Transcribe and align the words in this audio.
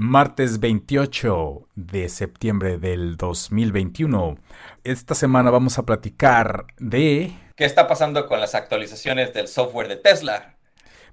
Martes 0.00 0.60
28 0.60 1.70
de 1.74 2.08
septiembre 2.08 2.78
del 2.78 3.16
2021. 3.16 4.36
Esta 4.84 5.16
semana 5.16 5.50
vamos 5.50 5.76
a 5.76 5.82
platicar 5.82 6.66
de... 6.78 7.36
¿Qué 7.56 7.64
está 7.64 7.88
pasando 7.88 8.28
con 8.28 8.38
las 8.38 8.54
actualizaciones 8.54 9.34
del 9.34 9.48
software 9.48 9.88
de 9.88 9.96
Tesla? 9.96 10.54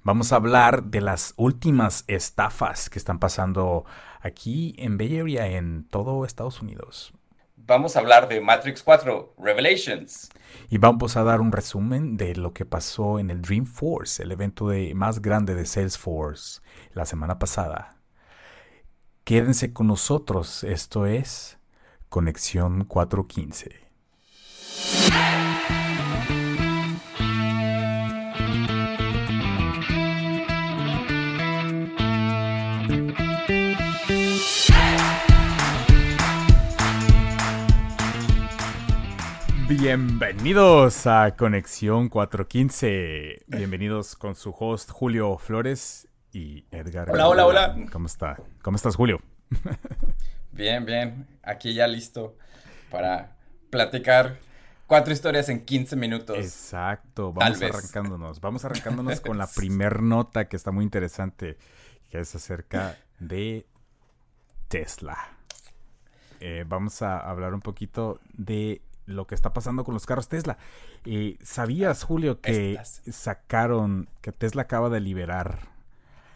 Vamos 0.04 0.32
a 0.32 0.36
hablar 0.36 0.84
de 0.84 1.02
las 1.02 1.34
últimas 1.36 2.04
estafas 2.06 2.92
que 2.92 3.00
están 3.00 3.18
pasando 3.18 3.86
aquí 4.22 4.76
en 4.78 5.00
Bay 5.00 5.20
Area, 5.20 5.48
en 5.48 5.88
todo 5.90 6.24
Estados 6.24 6.62
Unidos. 6.62 7.12
Vamos 7.56 7.96
a 7.96 8.02
hablar 8.02 8.28
de 8.28 8.40
Matrix 8.40 8.84
4 8.84 9.34
Revelations. 9.40 10.30
Y 10.70 10.78
vamos 10.78 11.18
a 11.18 11.24
dar 11.24 11.42
un 11.42 11.52
resumen 11.52 12.18
de 12.18 12.36
lo 12.36 12.54
que 12.54 12.66
pasó 12.66 13.18
en 13.18 13.32
el 13.32 13.42
Dreamforce, 13.42 14.22
el 14.22 14.32
evento 14.32 14.70
de, 14.70 14.94
más 14.94 15.24
grande 15.24 15.56
de 15.56 15.66
Salesforce, 15.66 16.62
la 16.94 17.08
semana 17.08 17.40
pasada. 17.40 17.95
Quédense 19.26 19.74
con 19.74 19.88
nosotros, 19.88 20.64
esto 20.64 21.08
es 21.08 21.58
Conexión 22.10 22.84
415. 22.86 23.72
Bienvenidos 39.68 41.08
a 41.08 41.36
Conexión 41.36 42.10
415. 42.10 43.46
Bienvenidos 43.48 44.16
con 44.16 44.36
su 44.36 44.54
host 44.56 44.92
Julio 44.92 45.40
Flores 45.40 46.08
y 46.36 46.66
Edgar. 46.70 47.10
Hola, 47.10 47.30
hola, 47.30 47.46
hola. 47.46 47.76
¿Cómo 47.94 48.08
está? 48.08 48.38
¿Cómo 48.62 48.76
estás, 48.76 48.98
Julio? 48.98 49.22
Bien, 50.52 50.86
bien. 50.86 51.28
Aquí 51.44 51.74
ya 51.74 51.86
listo 51.86 52.38
para 52.90 53.36
platicar 53.70 54.38
cuatro 54.88 55.12
historias 55.12 55.50
en 55.50 55.66
15 55.66 55.98
minutos. 55.98 56.38
Exacto. 56.38 57.34
Vamos 57.34 57.62
arrancándonos. 57.62 58.40
Vamos 58.40 58.64
arrancándonos 58.64 59.20
con 59.20 59.38
la 59.38 59.48
primer 59.56 60.02
nota 60.02 60.48
que 60.48 60.56
está 60.56 60.72
muy 60.72 60.86
interesante, 60.86 61.58
que 62.10 62.20
es 62.20 62.34
acerca 62.36 62.98
de 63.20 63.66
Tesla. 64.70 65.18
Eh, 66.40 66.64
vamos 66.66 67.02
a 67.02 67.20
hablar 67.20 67.54
un 67.54 67.62
poquito 67.62 68.22
de 68.32 68.82
lo 69.06 69.28
que 69.28 69.36
está 69.36 69.52
pasando 69.52 69.84
con 69.84 69.94
los 69.94 70.06
carros 70.06 70.30
Tesla. 70.30 70.58
Eh, 71.04 71.38
¿Sabías, 71.42 72.04
Julio, 72.04 72.40
que 72.40 72.80
sacaron, 73.12 74.08
que 74.22 74.32
Tesla 74.32 74.62
acaba 74.62 74.90
de 74.90 75.02
liberar 75.02 75.75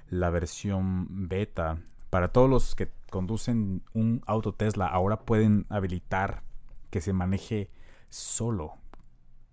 la 0.10 0.30
versión 0.30 1.28
beta 1.28 1.78
para 2.10 2.30
todos 2.30 2.50
los 2.50 2.76
que 2.76 2.90
conducen 3.10 3.84
un 3.94 4.22
auto 4.26 4.54
Tesla? 4.54 4.88
Ahora 4.88 5.22
pueden 5.22 5.66
habilitar 5.70 6.44
que 6.90 7.02
se 7.02 7.14
maneje 7.14 7.70
solo. 8.10 8.74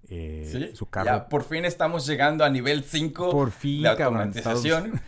Eh, 0.08 0.70
su 0.74 0.86
carro. 0.86 1.06
Ya, 1.06 1.28
por 1.28 1.42
fin 1.42 1.64
estamos 1.64 2.06
llegando 2.06 2.44
a 2.44 2.48
nivel 2.48 2.84
5 2.84 3.30
por 3.30 3.50
fin, 3.50 3.82
de 3.82 3.88
automatización. 3.88 5.00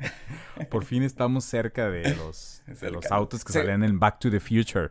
por 0.70 0.84
fin 0.84 1.02
estamos 1.02 1.44
cerca 1.44 1.90
de 1.90 2.14
los, 2.16 2.62
de 2.66 2.90
los 2.90 3.10
autos 3.12 3.44
que 3.44 3.52
salen 3.52 3.84
en 3.84 3.98
Back 3.98 4.18
to 4.18 4.30
the 4.30 4.40
Future. 4.40 4.90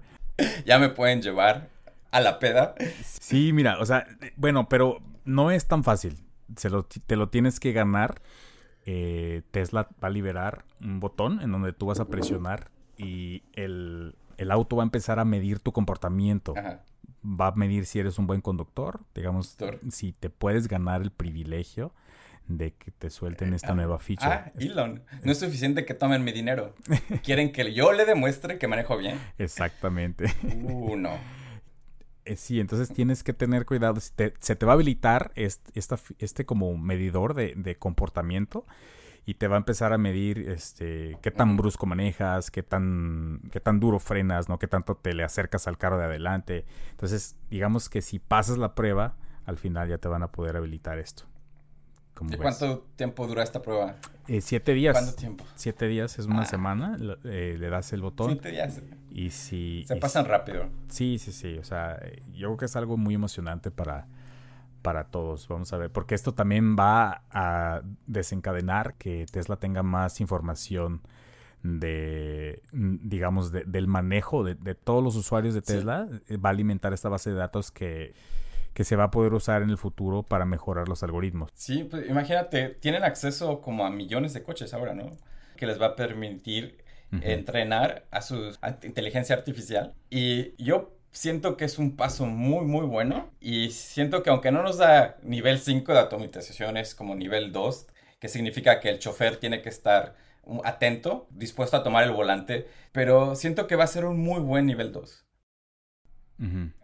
Ya 0.66 0.78
me 0.78 0.90
pueden 0.90 1.22
llevar 1.22 1.68
a 2.12 2.22
la 2.22 2.40
peda. 2.40 2.76
Sí, 3.04 3.52
mira, 3.54 3.80
o 3.80 3.86
sea, 3.86 4.08
bueno, 4.36 4.70
pero 4.70 5.02
no 5.26 5.52
es 5.52 5.68
tan 5.68 5.84
fácil. 5.84 6.18
Se 6.56 6.70
lo, 6.70 6.84
te 6.84 7.16
lo 7.16 7.30
tienes 7.30 7.60
que 7.60 7.72
ganar. 7.72 8.22
Eh, 8.92 9.44
Tesla 9.52 9.88
va 10.04 10.08
a 10.08 10.10
liberar 10.10 10.66
un 10.82 11.00
botón 11.00 11.42
en 11.44 11.52
donde 11.52 11.74
tú 11.74 11.86
vas 11.86 12.00
a 12.00 12.06
presionar 12.06 12.72
y 12.98 13.44
el, 13.54 14.16
auto 14.50 14.78
va 14.78 14.82
a 14.82 14.86
empezar 14.86 15.20
a 15.20 15.26
medir 15.26 15.60
tu 15.60 15.72
comportamiento. 15.72 16.56
Va 17.24 17.48
a 17.50 17.52
medir 17.52 17.86
si 17.86 18.00
eres 18.00 18.18
un 18.18 18.26
buen 18.26 18.42
conductor, 18.42 19.02
digamos, 19.14 19.58
si 19.92 20.12
te 20.14 20.32
puedes 20.32 20.68
ganar 20.68 21.04
el 21.04 21.12
privilegio 21.12 21.94
de 22.48 22.74
que 22.74 22.90
te 22.90 23.12
suelten 23.12 23.54
esta 23.54 23.76
nueva 23.76 24.00
ficha. 24.00 24.46
Ah, 24.48 24.52
Elon. 24.60 25.04
No 25.24 25.32
es 25.34 25.38
suficiente 25.38 25.86
que 25.86 25.94
tomen 25.94 26.24
mi 26.24 26.32
dinero. 26.32 26.74
Quieren 27.24 27.52
que 27.52 27.72
yo 27.72 27.94
le 27.94 28.06
demuestre 28.06 28.58
que 28.58 28.68
manejo 28.68 28.98
bien. 28.98 29.20
Exactamente. 29.38 30.34
Uh, 30.64 30.96
no. 30.96 31.12
Eh, 32.30 32.36
sí, 32.36 32.60
entonces 32.60 32.94
tienes 32.94 33.24
que 33.24 33.34
tener 33.34 33.66
cuidado. 33.66 34.00
se 34.00 34.56
te 34.56 34.66
va 34.66 34.74
a 34.74 34.76
habilitar 34.76 35.32
este, 35.34 35.80
este 36.20 36.46
como 36.46 36.78
medidor 36.78 37.34
de, 37.34 37.76
comportamiento 37.80 38.68
y 39.26 39.34
te 39.34 39.48
va 39.48 39.56
a 39.56 39.58
empezar 39.58 39.94
a 39.94 39.98
medir 39.98 40.48
este 40.48 41.18
qué 41.24 41.32
tan 41.32 41.58
brusco 41.58 41.88
manejas, 41.88 42.52
qué 42.52 42.62
tan 42.62 43.42
qué 43.52 43.60
tan 43.60 43.80
duro 43.80 44.00
frenas, 44.00 44.48
no 44.48 44.60
qué 44.60 44.68
tanto 44.68 44.96
te 44.96 45.14
le 45.14 45.24
acercas 45.24 45.68
al 45.68 45.80
carro 45.80 45.98
de 45.98 46.06
adelante. 46.06 46.66
Entonces, 46.92 47.36
digamos 47.50 47.90
que 47.90 48.04
si 48.04 48.20
pasas 48.20 48.60
la 48.60 48.76
prueba, 48.76 49.16
al 49.46 49.58
final 49.58 49.90
ya 49.90 49.98
te 49.98 50.08
van 50.08 50.22
a 50.22 50.32
poder 50.32 50.56
habilitar 50.56 51.00
esto. 51.00 51.24
¿Y 52.30 52.38
cuánto 52.38 52.86
tiempo 52.96 53.26
dura 53.26 53.42
esta 53.42 53.62
prueba? 53.62 53.96
Eh, 54.28 54.42
siete 54.42 54.74
días. 54.76 54.94
¿Cuánto 54.94 55.16
tiempo? 55.16 55.46
Siete 55.56 55.88
días 55.88 56.20
es 56.20 56.28
una 56.28 56.42
ah. 56.42 56.46
semana. 56.46 56.98
Eh, 57.24 57.56
le 57.58 57.70
das 57.70 57.92
el 57.94 58.02
botón. 58.02 58.32
Siete 58.32 58.52
días. 58.52 58.82
Y 59.10 59.32
si. 59.32 59.84
Se 59.88 59.96
pasan 59.96 60.26
rápido. 60.26 60.70
Sí, 60.90 61.18
sí, 61.18 61.32
sí. 61.32 61.58
O 61.58 61.64
sea, 61.64 62.00
yo 62.32 62.48
creo 62.48 62.58
que 62.58 62.66
es 62.66 62.76
algo 62.76 62.98
muy 62.98 63.16
emocionante 63.16 63.72
para, 63.72 64.08
para 64.82 65.06
todos. 65.06 65.48
Vamos 65.48 65.72
a 65.74 65.78
ver. 65.78 65.92
Porque 65.92 66.16
esto 66.16 66.34
también 66.34 66.76
va 66.76 67.24
a 67.32 67.82
desencadenar 68.08 68.96
que 68.96 69.26
Tesla 69.32 69.58
tenga 69.58 69.84
más 69.84 70.22
información 70.22 71.02
de, 71.64 72.62
digamos, 72.72 73.52
del 73.52 73.88
manejo 73.88 74.44
de, 74.44 74.76
todos 74.76 75.04
los 75.04 75.16
usuarios 75.16 75.54
de 75.54 75.62
Tesla. 75.62 76.08
Va 76.32 76.50
a 76.50 76.52
alimentar 76.52 76.94
esta 76.94 77.10
base 77.10 77.32
de 77.32 77.36
datos 77.36 77.72
que 77.72 78.14
que 78.80 78.86
se 78.86 78.96
va 78.96 79.06
a 79.06 79.12
poder 79.12 79.34
usar 79.34 79.62
en 79.62 79.70
el 79.70 79.78
futuro 79.78 80.24
para 80.24 80.46
mejorar 80.46 80.88
los 80.88 81.04
algoritmos. 81.04 81.52
Sí, 81.54 81.84
pues 81.84 82.10
imagínate, 82.10 82.70
tienen 82.70 83.04
acceso 83.04 83.60
como 83.62 83.86
a 83.86 83.90
millones 83.90 84.34
de 84.34 84.42
coches 84.42 84.74
ahora, 84.74 84.94
¿no? 84.94 85.18
Que 85.58 85.66
les 85.66 85.82
va 85.82 85.88
a 85.88 85.96
permitir 85.98 86.79
entrenar 87.12 88.06
a 88.12 88.22
su 88.22 88.56
inteligencia 88.84 89.36
artificial. 89.36 89.96
Y 90.10 90.54
yo 90.64 90.96
siento 91.12 91.58
que 91.58 91.66
es 91.66 91.80
un 91.80 91.96
paso 91.96 92.26
muy, 92.26 92.66
muy 92.66 92.86
bueno. 92.86 93.30
Y 93.40 93.72
siento 93.72 94.24
que 94.24 94.30
aunque 94.30 94.52
no 94.52 94.64
nos 94.64 94.78
da 94.78 95.18
nivel 95.24 95.60
5 95.60 95.94
de 95.94 96.00
automatización, 96.00 96.78
es 96.78 96.96
como 96.96 97.16
nivel 97.16 97.52
2, 97.52 97.88
que 98.20 98.28
significa 98.28 98.80
que 98.80 98.90
el 98.90 99.00
chofer 99.00 99.38
tiene 99.38 99.62
que 99.62 99.70
estar 99.70 100.16
atento, 100.64 101.28
dispuesto 101.32 101.78
a 101.78 101.84
tomar 101.84 102.04
el 102.04 102.12
volante, 102.12 102.68
pero 102.92 103.36
siento 103.36 103.68
que 103.68 103.76
va 103.76 103.84
a 103.84 103.88
ser 103.88 104.06
un 104.06 104.20
muy 104.20 104.40
buen 104.40 104.66
nivel 104.66 104.92
2. 104.92 105.26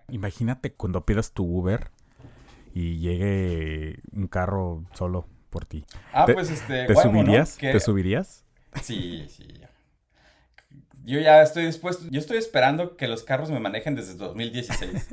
Imagínate 0.09 0.73
cuando 0.73 1.05
pidas 1.05 1.31
tu 1.31 1.45
Uber 1.45 1.89
y 2.73 2.99
llegue 2.99 4.01
un 4.11 4.27
carro 4.27 4.83
solo 4.93 5.27
por 5.49 5.65
ti. 5.65 5.85
Ah, 6.13 6.25
pues 6.31 6.49
este. 6.49 6.85
¿Te 6.85 6.95
subirías? 6.95 7.57
¿Te 7.57 7.79
subirías? 7.79 8.45
Sí, 8.81 9.25
sí. 9.29 9.47
Yo 11.05 11.19
ya 11.19 11.41
estoy 11.41 11.65
dispuesto. 11.65 12.05
Yo 12.09 12.19
estoy 12.19 12.37
esperando 12.37 12.97
que 12.97 13.07
los 13.07 13.23
carros 13.23 13.51
me 13.51 13.59
manejen 13.59 13.95
desde 13.95 14.15
2016. 14.15 15.09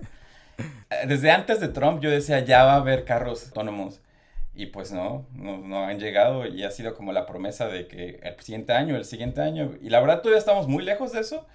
desde 1.06 1.30
antes 1.30 1.60
de 1.60 1.68
Trump 1.68 2.00
yo 2.00 2.10
decía 2.10 2.40
ya 2.40 2.64
va 2.64 2.74
a 2.74 2.76
haber 2.76 3.04
carros 3.04 3.46
autónomos. 3.46 4.00
Y 4.54 4.66
pues 4.66 4.92
no, 4.92 5.26
no, 5.34 5.58
no, 5.58 5.84
han 5.84 5.98
llegado 5.98 6.46
y 6.46 6.62
ha 6.64 6.70
sido 6.70 6.94
como 6.94 7.12
la 7.12 7.24
promesa 7.24 7.68
de 7.68 7.88
que 7.88 8.20
el 8.22 8.38
siguiente 8.40 8.72
año, 8.74 8.96
el 8.96 9.04
siguiente 9.04 9.40
año. 9.40 9.72
Y 9.80 9.88
la 9.88 10.00
verdad 10.00 10.20
todavía 10.20 10.38
estamos 10.38 10.68
muy 10.68 10.82
lejos 10.82 11.12
de 11.12 11.20
eso. 11.20 11.46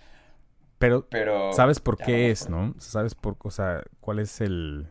Pero, 0.80 1.54
¿sabes 1.54 1.80
por 1.80 1.98
qué 1.98 2.30
es, 2.30 2.50
no? 2.50 2.75
¿Sabes 2.78 3.16
por, 3.16 3.36
o 3.40 3.52
sea, 3.52 3.84
cuál 4.00 4.19
es 4.19 4.42
el 4.42 4.88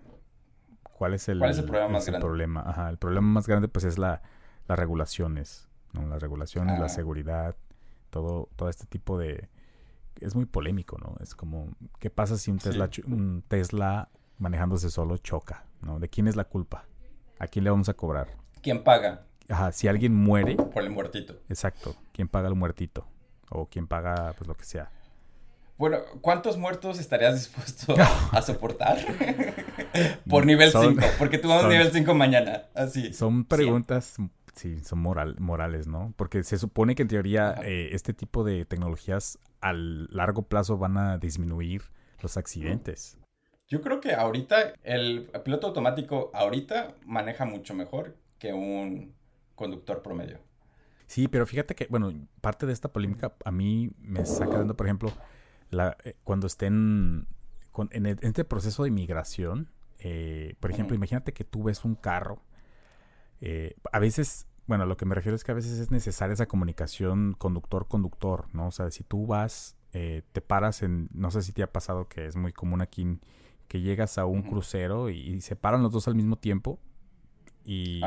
cuál 0.82 1.14
es 1.14 1.28
el, 1.28 1.38
¿Cuál 1.38 1.50
es 1.50 1.58
el 1.58 1.64
problema 1.64 1.88
más 1.88 2.06
grande? 2.06 2.26
Problema? 2.26 2.64
Ajá, 2.66 2.90
el 2.90 2.98
problema 2.98 3.26
más 3.28 3.46
grande 3.46 3.68
pues 3.68 3.84
es 3.84 3.98
la 3.98 4.22
las 4.66 4.78
regulaciones, 4.78 5.68
¿no? 5.92 6.06
Las 6.06 6.20
regulaciones, 6.20 6.78
la 6.78 6.88
seguridad, 6.88 7.54
todo 8.16 8.48
todo 8.56 8.68
este 8.68 8.86
tipo 8.86 9.18
de 9.18 9.48
es 10.20 10.34
muy 10.34 10.46
polémico, 10.46 10.98
¿no? 10.98 11.14
Es 11.20 11.34
como 11.34 11.68
¿qué 11.98 12.10
pasa 12.10 12.36
si 12.36 12.50
un 12.50 12.58
Tesla 12.58 12.88
un 13.06 13.44
Tesla 13.46 14.08
manejándose 14.38 14.90
solo 14.90 15.16
choca, 15.18 15.66
¿no? 15.82 15.98
¿De 15.98 16.08
quién 16.08 16.28
es 16.28 16.36
la 16.36 16.44
culpa? 16.44 16.86
¿A 17.38 17.46
quién 17.46 17.64
le 17.64 17.70
vamos 17.70 17.88
a 17.88 17.94
cobrar? 17.94 18.28
¿Quién 18.62 18.82
paga? 18.82 19.26
Ajá, 19.48 19.72
si 19.72 19.88
alguien 19.88 20.14
muere. 20.14 20.56
Por 20.56 20.82
el 20.82 20.90
muertito. 20.90 21.34
Exacto. 21.48 21.94
¿Quién 22.12 22.28
paga 22.28 22.48
el 22.48 22.54
muertito? 22.54 23.06
O 23.50 23.66
quién 23.66 23.86
paga, 23.86 24.34
pues 24.36 24.48
lo 24.48 24.56
que 24.56 24.64
sea. 24.64 24.90
Bueno, 25.78 25.98
¿cuántos 26.22 26.56
muertos 26.56 26.98
estarías 26.98 27.34
dispuesto 27.34 27.94
a 28.32 28.42
soportar? 28.42 28.98
Por 30.28 30.46
nivel 30.46 30.72
5, 30.72 31.02
porque 31.18 31.38
tú 31.38 31.48
vamos 31.48 31.68
nivel 31.68 31.92
5 31.92 32.14
mañana, 32.14 32.64
así. 32.74 33.12
Son 33.12 33.44
preguntas, 33.44 34.14
sí, 34.16 34.30
son 34.82 34.98
moral, 34.98 35.36
morales, 35.38 35.86
¿no? 35.86 36.14
Porque 36.16 36.42
se 36.42 36.58
supone 36.58 36.94
que 36.94 37.02
en 37.02 37.08
teoría 37.08 37.54
eh, 37.62 37.90
este 37.92 38.12
tipo 38.12 38.44
de 38.44 38.64
tecnologías 38.64 39.38
a 39.60 39.72
largo 39.72 40.42
plazo 40.42 40.78
van 40.78 40.96
a 40.96 41.18
disminuir 41.18 41.82
los 42.22 42.36
accidentes. 42.36 43.18
Yo 43.68 43.80
creo 43.80 44.00
que 44.00 44.14
ahorita 44.14 44.74
el 44.82 45.28
piloto 45.44 45.68
automático 45.68 46.30
ahorita 46.34 46.94
maneja 47.04 47.44
mucho 47.44 47.74
mejor 47.74 48.16
que 48.38 48.52
un 48.52 49.14
conductor 49.54 50.02
promedio. 50.02 50.38
Sí, 51.06 51.28
pero 51.28 51.46
fíjate 51.46 51.74
que, 51.74 51.86
bueno, 51.88 52.12
parte 52.40 52.66
de 52.66 52.72
esta 52.72 52.92
polémica 52.92 53.34
a 53.44 53.50
mí 53.50 53.90
me 53.98 54.20
está 54.20 54.46
quedando, 54.46 54.76
por 54.76 54.86
ejemplo, 54.86 55.12
la, 55.70 55.96
eh, 56.04 56.14
cuando 56.24 56.46
estén 56.46 57.26
en, 57.90 58.06
este 58.06 58.44
proceso 58.44 58.82
de 58.82 58.88
inmigración, 58.88 59.70
eh, 59.98 60.54
por 60.60 60.70
ejemplo, 60.70 60.94
imagínate 60.96 61.32
que 61.32 61.44
tú 61.44 61.64
ves 61.64 61.84
un 61.84 61.94
carro, 61.94 62.42
eh, 63.40 63.76
a 63.92 63.98
veces, 63.98 64.46
bueno, 64.66 64.86
lo 64.86 64.96
que 64.96 65.04
me 65.04 65.14
refiero 65.14 65.36
es 65.36 65.44
que 65.44 65.52
a 65.52 65.54
veces 65.54 65.78
es 65.78 65.90
necesaria 65.90 66.34
esa 66.34 66.46
comunicación 66.46 67.34
conductor-conductor, 67.38 68.46
¿no? 68.52 68.68
O 68.68 68.70
sea, 68.70 68.90
si 68.90 69.04
tú 69.04 69.26
vas, 69.26 69.76
te 69.92 70.42
paras 70.42 70.82
en, 70.82 71.08
no 71.14 71.30
sé 71.30 71.40
si 71.40 71.52
te 71.52 71.62
ha 71.62 71.72
pasado 71.72 72.06
que 72.06 72.26
es 72.26 72.36
muy 72.36 72.52
común 72.52 72.82
aquí, 72.82 73.18
que 73.68 73.80
llegas 73.80 74.18
a 74.18 74.26
un 74.26 74.42
crucero 74.42 75.10
y, 75.10 75.40
se 75.40 75.56
paran 75.56 75.82
los 75.82 75.92
dos 75.92 76.08
al 76.08 76.14
mismo 76.14 76.36
tiempo 76.36 76.78
y 77.64 78.00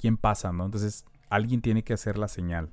quién 0.00 0.16
pasa, 0.16 0.52
¿no? 0.52 0.64
Entonces 0.64 1.04
alguien 1.28 1.60
tiene 1.60 1.82
que 1.82 1.92
hacer 1.92 2.18
la 2.18 2.28
señal 2.28 2.70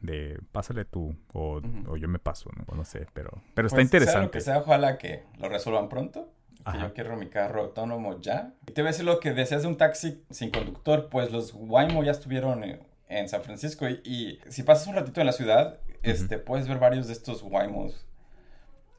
de 0.00 0.38
pásale 0.52 0.84
tú 0.84 1.16
o, 1.32 1.60
yo 1.96 2.08
me 2.08 2.18
paso, 2.18 2.50
¿no? 2.56 2.76
no 2.76 2.84
sé, 2.84 3.06
pero, 3.12 3.42
pero 3.54 3.68
está 3.68 3.80
interesante. 3.80 4.28
Pues, 4.30 4.44
sea 4.44 4.54
lo 4.54 4.60
que 4.60 4.66
sea, 4.66 4.74
ojalá 4.74 4.98
que 4.98 5.24
lo 5.38 5.48
resuelvan 5.48 5.88
pronto. 5.88 6.30
Que 6.70 6.78
yo 6.78 6.94
quiero 6.94 7.16
mi 7.16 7.28
carro 7.28 7.62
autónomo 7.62 8.20
ya. 8.20 8.54
Y 8.66 8.72
te 8.72 8.80
voy 8.80 8.88
a 8.88 8.92
decir 8.92 9.04
lo 9.04 9.20
que 9.20 9.32
deseas 9.32 9.62
de 9.62 9.68
un 9.68 9.76
taxi 9.76 10.24
sin 10.30 10.50
conductor, 10.50 11.08
pues 11.10 11.30
los 11.30 11.52
Waymo 11.54 12.02
ya 12.02 12.12
estuvieron 12.12 12.64
en, 13.08 13.28
San 13.28 13.42
Francisco 13.42 13.88
y, 13.88 14.40
si 14.48 14.62
pasas 14.62 14.86
un 14.86 14.94
ratito 14.94 15.20
en 15.20 15.26
la 15.26 15.32
ciudad, 15.32 15.78
este, 16.02 16.38
puedes 16.38 16.66
ver 16.66 16.78
varios 16.78 17.06
de 17.06 17.12
estos 17.12 17.42
Waymos. 17.42 18.06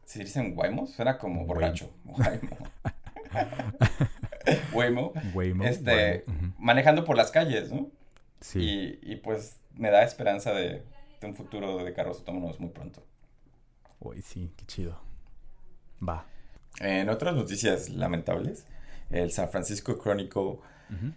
Si 0.06 0.20
dicen 0.20 0.54
Waymos, 0.56 0.92
suena 0.92 1.18
como 1.18 1.46
borracho. 1.46 1.92
Waymo. 2.06 2.58
Waymo. 4.74 5.14
Waymo. 5.34 5.64
Este, 5.64 6.26
manejando 6.58 7.04
por 7.04 7.18
las 7.18 7.32
calles, 7.32 7.72
¿no? 7.72 7.90
Sí. 8.40 9.00
Y, 9.02 9.16
pues 9.18 9.60
me 9.74 9.90
da 9.90 10.04
esperanza 10.04 10.54
de, 10.54 10.84
un 11.24 11.36
futuro 11.36 11.84
de 11.84 11.94
carros 11.94 12.20
autónomos 12.20 12.60
muy 12.60 12.70
pronto. 12.70 13.04
Uy, 14.00 14.22
sí, 14.22 14.54
qué 14.56 14.66
chido. 14.66 15.00
Va. 16.08 16.28
En 16.80 17.10
otras 17.10 17.36
noticias 17.36 17.90
lamentables, 17.90 18.66
el 19.10 19.32
San 19.32 19.50
Francisco 19.50 19.98
Chronicle 19.98 20.58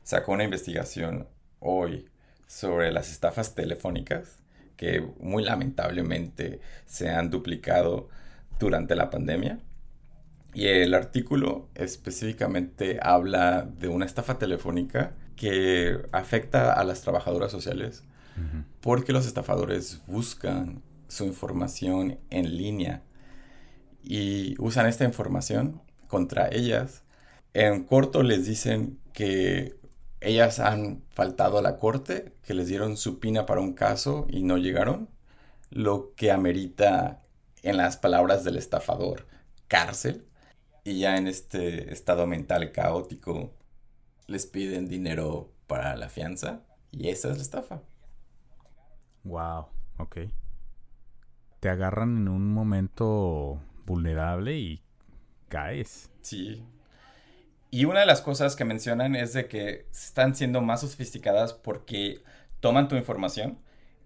sacó 0.03 0.33
una 0.33 0.45
investigación 0.45 1.27
hoy 1.61 2.09
sobre 2.47 2.91
las 2.93 3.11
estafas 3.11 3.55
telefónicas 3.55 4.39
que 4.77 5.07
muy 5.21 5.45
lamentablemente 5.45 6.61
se 6.87 7.11
han 7.11 7.31
duplicado 7.31 8.09
durante 8.59 8.95
la 8.95 9.11
pandemia. 9.11 9.59
Y 10.55 10.67
el 10.67 10.95
artículo 10.95 11.69
específicamente 11.75 12.99
habla 13.03 13.63
de 13.63 13.89
una 13.89 14.07
estafa 14.07 14.39
telefónica 14.39 15.13
que 15.37 15.99
afecta 16.13 16.73
a 16.73 16.85
las 16.85 17.03
trabajadoras 17.03 17.53
sociales 17.53 18.05
porque 18.81 19.13
los 19.13 19.27
estafadores 19.27 20.01
buscan 20.07 20.81
su 21.09 21.25
información 21.25 22.19
en 22.31 22.57
línea 22.57 23.03
y 24.03 24.55
usan 24.59 24.87
esta 24.87 25.05
información 25.05 25.83
contra 26.09 26.49
ellas. 26.49 27.03
En 27.55 27.85
corto 27.85 28.23
les 28.23 28.47
dicen 28.47 29.01
que 29.13 29.77
ellas 30.21 30.59
han 30.59 31.03
faltado 31.11 31.59
a 31.59 31.63
la 31.63 31.77
corte, 31.77 32.33
que 32.43 32.55
les 32.55 32.69
dieron 32.69 32.97
su 32.97 33.21
pina 33.21 33.47
para 33.47 33.61
un 33.61 33.75
caso 33.75 34.27
y 34.29 34.43
no 34.43 34.57
llegaron, 34.57 35.09
lo 35.71 36.15
que 36.15 36.33
amerita, 36.33 37.23
en 37.63 37.77
las 37.77 37.97
palabras 37.97 38.45
del 38.45 38.57
estafador, 38.57 39.27
cárcel. 39.69 40.25
Y 40.85 41.01
ya 41.01 41.17
en 41.17 41.27
este 41.27 41.93
estado 41.93 42.27
mental 42.27 42.73
caótico, 42.73 43.53
les 44.27 44.47
piden 44.47 44.89
dinero 44.89 45.53
para 45.67 45.97
la 45.97 46.09
fianza 46.09 46.63
y 46.91 47.09
esa 47.09 47.31
es 47.31 47.37
la 47.37 47.43
estafa. 47.43 47.83
Wow, 49.25 49.67
ok. 49.99 50.17
Te 51.61 51.69
agarran 51.69 52.17
en 52.17 52.29
un 52.29 52.53
momento 52.53 53.61
vulnerable 53.89 54.57
y 54.57 54.83
caes. 55.49 56.11
Sí. 56.21 56.63
Y 57.71 57.85
una 57.85 58.01
de 58.01 58.07
las 58.07 58.21
cosas 58.21 58.55
que 58.57 58.65
mencionan 58.65 59.17
es 59.17 59.33
de 59.33 59.49
que 59.49 59.87
están 59.91 60.35
siendo 60.35 60.61
más 60.61 60.83
sofisticadas 60.83 61.53
porque 61.53 62.23
toman 62.61 62.89
tu 62.89 62.97
información. 62.97 63.59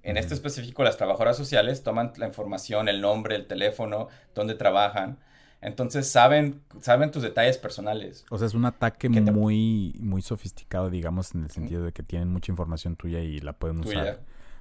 En 0.02 0.16
este 0.16 0.34
específico, 0.34 0.82
las 0.82 0.96
trabajadoras 0.96 1.36
sociales 1.36 1.82
toman 1.82 2.12
la 2.16 2.26
información, 2.26 2.88
el 2.88 3.00
nombre, 3.00 3.36
el 3.36 3.46
teléfono, 3.46 4.08
dónde 4.34 4.54
trabajan 4.54 5.18
entonces 5.62 6.10
saben, 6.10 6.60
saben 6.80 7.12
tus 7.12 7.22
detalles 7.22 7.56
personales. 7.56 8.26
O 8.30 8.36
sea, 8.36 8.48
es 8.48 8.54
un 8.54 8.64
ataque 8.64 9.08
muy, 9.08 9.94
muy 10.00 10.20
sofisticado, 10.20 10.90
digamos, 10.90 11.34
en 11.36 11.44
el 11.44 11.50
sentido 11.50 11.84
de 11.84 11.92
que 11.92 12.02
tienen 12.02 12.28
mucha 12.28 12.50
información 12.50 12.96
tuya 12.96 13.20
y 13.20 13.38
la 13.38 13.52
pueden 13.52 13.78
usar 13.78 14.20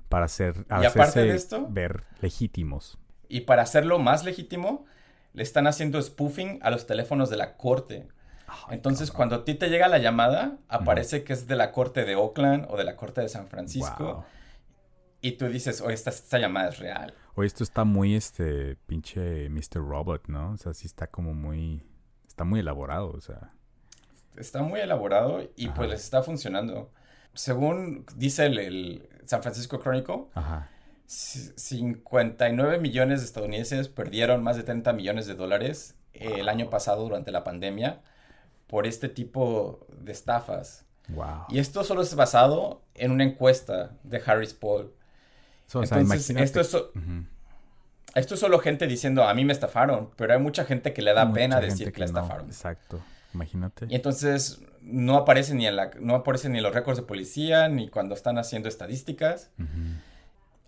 para 0.09 0.25
hacer, 0.25 0.65
y 0.81 0.85
aparte 0.85 1.21
de 1.21 1.35
esto, 1.35 1.67
ver 1.69 2.03
legítimos. 2.21 2.99
Y 3.29 3.41
para 3.41 3.63
hacerlo 3.63 3.97
más 3.97 4.23
legítimo, 4.25 4.85
le 5.33 5.43
están 5.43 5.67
haciendo 5.67 6.01
spoofing 6.01 6.59
a 6.61 6.69
los 6.69 6.85
teléfonos 6.85 7.29
de 7.29 7.37
la 7.37 7.57
corte. 7.57 8.07
Entonces, 8.69 9.11
cuando 9.11 9.35
a 9.35 9.45
ti 9.45 9.55
te 9.55 9.69
llega 9.69 9.87
la 9.87 9.97
llamada, 9.97 10.57
aparece 10.67 11.23
que 11.23 11.33
es 11.33 11.47
de 11.47 11.55
la 11.55 11.71
corte 11.71 12.03
de 12.03 12.15
Oakland 12.15 12.67
o 12.69 12.77
de 12.77 12.83
la 12.83 12.95
corte 12.97 13.21
de 13.21 13.29
San 13.29 13.47
Francisco. 13.47 14.25
Y 15.21 15.33
tú 15.33 15.47
dices, 15.47 15.81
oye, 15.81 15.93
esta, 15.93 16.09
esta 16.09 16.39
llamada 16.39 16.69
es 16.69 16.79
real. 16.79 17.13
Oye, 17.35 17.47
esto 17.47 17.63
está 17.63 17.85
muy, 17.85 18.15
este, 18.15 18.75
pinche 18.87 19.49
Mr. 19.49 19.75
Robot, 19.75 20.27
¿no? 20.27 20.51
O 20.51 20.57
sea, 20.57 20.73
sí 20.73 20.87
está 20.87 21.07
como 21.07 21.33
muy, 21.33 21.83
está 22.27 22.43
muy 22.43 22.59
elaborado, 22.59 23.11
o 23.11 23.21
sea. 23.21 23.53
Está 24.35 24.63
muy 24.63 24.79
elaborado 24.79 25.41
y 25.55 25.69
pues 25.69 25.89
les 25.89 26.03
está 26.03 26.23
funcionando. 26.23 26.91
Según 27.33 28.05
dice 28.15 28.47
el, 28.47 29.07
San 29.25 29.41
Francisco 29.41 29.79
Chronicle, 29.79 30.25
Ajá. 30.33 30.70
59 31.11 32.79
millones 32.79 33.19
de 33.19 33.25
estadounidenses 33.25 33.89
perdieron 33.89 34.43
más 34.43 34.55
de 34.57 34.63
30 34.63 34.93
millones 34.93 35.27
de 35.27 35.35
dólares 35.35 35.95
el 36.13 36.47
año 36.47 36.69
pasado 36.69 37.03
durante 37.03 37.31
la 37.31 37.43
pandemia 37.43 38.01
por 38.67 38.87
este 38.87 39.09
tipo 39.09 39.85
de 39.89 40.11
estafas. 40.11 40.85
Wow. 41.09 41.45
Y 41.49 41.59
esto 41.59 41.83
solo 41.83 42.01
es 42.01 42.15
basado 42.15 42.81
en 42.95 43.11
una 43.11 43.23
encuesta 43.25 43.91
de 44.03 44.21
Harris 44.25 44.53
Poll 44.53 44.93
entonces, 45.79 46.29
esto 46.31 46.59
es, 46.59 46.77
esto 48.15 48.33
es 48.33 48.39
solo 48.39 48.59
gente 48.59 48.87
diciendo, 48.87 49.23
a 49.23 49.33
mí 49.33 49.45
me 49.45 49.53
estafaron, 49.53 50.09
pero 50.15 50.33
hay 50.33 50.39
mucha 50.39 50.65
gente 50.65 50.93
que 50.93 51.01
le 51.01 51.13
da 51.13 51.31
pena 51.31 51.61
decir 51.61 51.93
que, 51.93 51.99
la 51.99 52.05
estafaron. 52.05 52.47
exacto, 52.47 53.01
imagínate. 53.33 53.85
Y 53.89 53.95
entonces 53.95 54.61
no 54.81 55.15
aparece 55.17 55.53
ni 55.55 55.67
en 55.67 55.75
la, 55.75 55.91
no 55.99 56.15
aparece 56.15 56.49
ni 56.49 56.57
en 56.57 56.63
los 56.63 56.73
récords 56.73 56.97
de 56.97 57.03
policía, 57.03 57.69
ni 57.69 57.87
cuando 57.89 58.15
están 58.15 58.37
haciendo 58.37 58.67
estadísticas. 58.67 59.51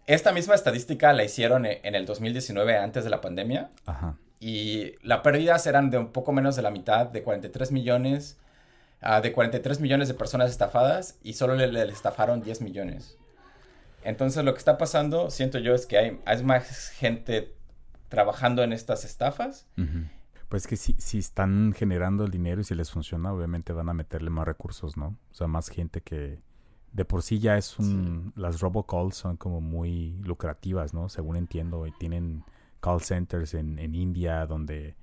Esta 0.06 0.32
misma 0.32 0.56
estadística 0.56 1.14
la 1.14 1.24
hicieron 1.24 1.66
e, 1.66 1.80
en 1.84 1.96
el 1.96 2.06
2019 2.06 2.78
antes 2.78 3.04
de 3.04 3.10
la 3.10 3.22
pandemia. 3.22 3.72
Ajá. 3.86 4.18
Y 4.40 4.96
las 5.02 5.22
pérdidas 5.22 5.66
eran 5.68 5.90
de 5.90 5.98
un 5.98 6.12
poco 6.12 6.34
menos 6.34 6.56
de 6.56 6.62
la 6.62 6.72
mitad, 6.72 7.08
de 7.08 7.24
43 7.24 7.72
millones, 7.72 8.38
uh, 9.02 9.22
de 9.22 9.32
43 9.32 9.80
millones 9.80 10.10
de 10.10 10.14
personas 10.16 10.52
estafadas 10.52 11.18
y 11.24 11.34
solo 11.34 11.56
le, 11.56 11.68
le 11.68 11.84
estafaron 11.84 12.42
10 12.42 12.62
millones. 12.62 13.18
Entonces 14.04 14.44
lo 14.44 14.54
que 14.54 14.58
está 14.58 14.78
pasando, 14.78 15.30
siento 15.30 15.60
yo, 15.60 15.74
es 15.74 15.86
que 15.86 15.98
hay, 16.26 16.44
más 16.44 16.90
gente 16.90 17.56
trabajando 18.10 18.64
en 18.64 18.74
estas 18.74 19.06
estafas. 19.06 19.66
Pues 20.50 20.68
que 20.68 20.76
si, 20.76 20.94
si 21.00 21.20
están 21.20 21.74
generando 21.74 22.26
el 22.26 22.32
dinero 22.32 22.62
y 22.62 22.64
si 22.64 22.76
les 22.76 22.92
funciona, 22.92 23.34
obviamente 23.34 23.74
van 23.74 23.90
a 23.90 23.94
meterle 23.94 24.30
más 24.30 24.46
recursos, 24.46 24.98
¿no? 24.98 25.18
O 25.32 25.36
sea, 25.36 25.48
más 25.48 25.70
gente 25.70 26.02
que 26.02 26.40
de 26.94 27.06
por 27.06 27.24
sí 27.24 27.40
ya 27.40 27.58
es 27.58 27.78
un... 27.80 28.32
Las 28.36 28.62
robocalls 28.62 29.16
son 29.16 29.38
como 29.38 29.62
muy 29.62 30.14
lucrativas, 30.24 30.94
¿no? 30.94 31.10
Según 31.10 31.36
entiendo, 31.36 31.86
y 31.88 31.92
tienen 31.92 32.44
call 32.80 33.02
centers 33.02 33.54
en, 33.54 33.80
en 33.80 33.96
India 33.96 34.46
donde 34.46 34.96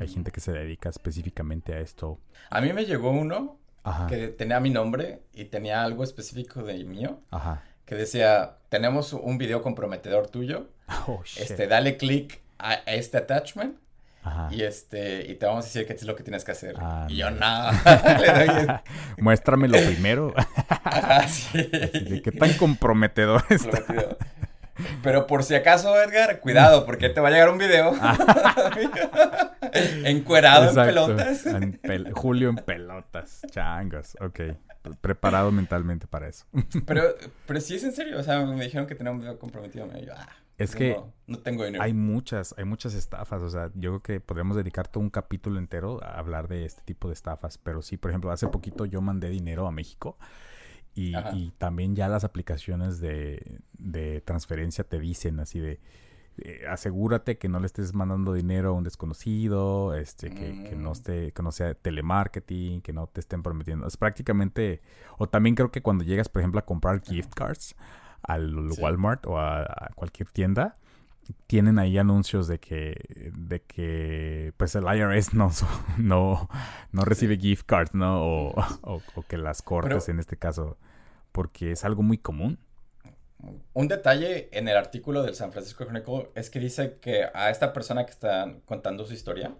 hay 0.00 0.08
gente 0.08 0.32
que 0.32 0.40
se 0.40 0.52
dedica 0.52 0.88
específicamente 0.88 1.72
a 1.72 1.80
esto. 1.80 2.18
A 2.50 2.60
mí 2.60 2.72
me 2.72 2.84
llegó 2.84 3.10
uno 3.10 3.58
que 4.08 4.28
tenía 4.28 4.58
mi 4.58 4.70
nombre 4.70 5.22
y 5.32 5.44
tenía 5.44 5.84
algo 5.84 6.02
específico 6.02 6.64
de 6.64 6.82
mío. 6.82 7.20
Ajá 7.30 7.62
que 7.86 7.94
decía, 7.94 8.58
tenemos 8.68 9.12
un 9.14 9.38
video 9.38 9.62
comprometedor 9.62 10.28
tuyo. 10.28 10.68
Oh, 11.08 11.20
este, 11.36 11.66
dale 11.66 11.96
click 11.96 12.42
a, 12.58 12.74
este 12.74 13.18
attachment. 13.18 13.76
Y 14.50 14.62
este, 14.62 15.30
y 15.30 15.34
te 15.34 15.46
vamos 15.46 15.64
a 15.64 15.68
decir 15.68 15.86
qué 15.86 15.92
es 15.92 16.02
lo 16.04 16.16
que 16.16 16.22
tienes 16.22 16.44
que 16.44 16.52
hacer. 16.52 16.76
Ah, 16.78 17.06
y 17.08 17.16
yo 17.16 17.30
nada. 17.30 18.82
Muéstramelo 19.18 19.78
primero. 19.78 20.34
qué 21.52 22.32
tan 22.38 22.52
comprometedor 22.54 23.44
está. 23.50 23.82
Pero 25.02 25.26
por 25.26 25.42
si 25.42 25.54
acaso, 25.54 26.00
Edgar, 26.00 26.40
cuidado, 26.40 26.84
porque 26.84 27.08
te 27.08 27.20
va 27.20 27.28
a 27.28 27.30
llegar 27.30 27.48
un 27.48 27.58
video. 27.58 27.94
Encuerado 30.04 30.68
en 30.68 30.86
pelotas. 30.86 31.44
Julio 32.12 32.50
en 32.50 32.56
pelotas. 32.56 33.42
Changos. 33.50 34.16
Ok 34.20 34.40
preparado 34.94 35.50
mentalmente 35.52 36.06
para 36.06 36.28
eso. 36.28 36.44
pero, 36.86 37.02
pero 37.46 37.60
sí 37.60 37.76
es 37.76 37.84
en 37.84 37.92
serio, 37.92 38.18
o 38.18 38.22
sea, 38.22 38.44
me 38.44 38.64
dijeron 38.64 38.86
que 38.86 38.94
tenía 38.94 39.12
un 39.12 39.20
video 39.20 39.38
comprometido. 39.38 39.86
Me 39.86 40.06
ah, 40.14 40.28
es 40.58 40.74
que 40.74 40.98
no, 41.26 41.38
tengo 41.38 41.64
dinero. 41.64 41.82
Hay 41.82 41.92
muchas, 41.92 42.54
hay 42.56 42.64
muchas 42.64 42.94
estafas, 42.94 43.42
o 43.42 43.50
sea, 43.50 43.70
yo 43.74 43.90
creo 43.90 44.02
que 44.02 44.20
podríamos 44.20 44.56
dedicar 44.56 44.88
todo 44.88 45.02
un 45.02 45.10
capítulo 45.10 45.58
entero 45.58 46.02
a 46.02 46.18
hablar 46.18 46.48
de 46.48 46.64
este 46.64 46.82
tipo 46.82 47.08
de 47.08 47.14
estafas, 47.14 47.58
pero 47.58 47.82
sí, 47.82 47.96
por 47.96 48.10
ejemplo, 48.10 48.30
hace 48.30 48.48
poquito 48.48 48.86
yo 48.86 49.00
mandé 49.00 49.28
dinero 49.28 49.66
a 49.66 49.70
México 49.70 50.16
Y, 50.94 51.14
y, 51.34 51.52
también 51.58 51.94
ya 51.94 52.08
las 52.08 52.24
aplicaciones 52.24 53.00
de, 53.00 53.60
de 53.74 54.22
transferencia 54.22 54.82
te 54.84 54.98
dicen 54.98 55.40
así 55.40 55.60
de 55.60 55.78
eh, 56.38 56.66
asegúrate 56.68 57.38
que 57.38 57.48
no 57.48 57.60
le 57.60 57.66
estés 57.66 57.94
mandando 57.94 58.34
dinero 58.34 58.70
a 58.70 58.72
un 58.72 58.84
desconocido, 58.84 59.94
este, 59.94 60.30
que, 60.30 60.64
que, 60.64 60.76
no 60.76 60.90
mm. 60.90 60.92
esté, 60.92 61.32
que 61.32 61.42
no 61.42 61.50
sea 61.50 61.74
telemarketing, 61.74 62.82
que 62.82 62.92
no 62.92 63.06
te 63.06 63.20
estén 63.20 63.42
prometiendo. 63.42 63.86
Es 63.86 63.96
prácticamente, 63.96 64.82
o 65.16 65.28
también 65.28 65.54
creo 65.54 65.70
que 65.70 65.80
cuando 65.80 66.04
llegas, 66.04 66.28
por 66.28 66.42
ejemplo, 66.42 66.60
a 66.60 66.66
comprar 66.66 67.00
gift 67.00 67.32
cards 67.34 67.74
al 68.22 68.70
Walmart 68.78 69.26
o 69.26 69.38
a, 69.38 69.90
cualquier 69.94 70.28
tienda, 70.30 70.76
tienen 71.46 71.78
ahí 71.78 71.98
anuncios 71.98 72.46
de 72.46 72.58
que, 72.58 73.32
de 73.36 73.60
que 73.62 74.52
pues 74.56 74.74
el 74.74 74.84
IRS 74.84 75.34
no, 75.34 75.50
no, 75.98 76.48
no 76.92 77.04
recibe 77.04 77.36
gift 77.36 77.66
cards, 77.66 77.94
¿no? 77.94 78.22
O, 78.22 78.54
o, 78.82 79.22
que 79.28 79.38
las 79.38 79.62
cortes 79.62 80.08
en 80.08 80.18
este 80.18 80.36
caso, 80.36 80.76
porque 81.32 81.72
es 81.72 81.84
algo 81.84 82.02
muy 82.02 82.18
común. 82.18 82.58
Un 83.74 83.86
detalle 83.86 84.48
en 84.52 84.66
el 84.66 84.76
artículo 84.76 85.22
del 85.22 85.34
San 85.34 85.52
Francisco 85.52 85.84
Chronicle 85.84 86.30
es 86.34 86.48
que 86.48 86.58
dice 86.58 86.98
que 87.00 87.26
a 87.32 87.50
esta 87.50 87.72
persona 87.72 88.04
que 88.04 88.10
está 88.10 88.56
contando 88.64 89.04
su 89.04 89.12
historia, 89.12 89.54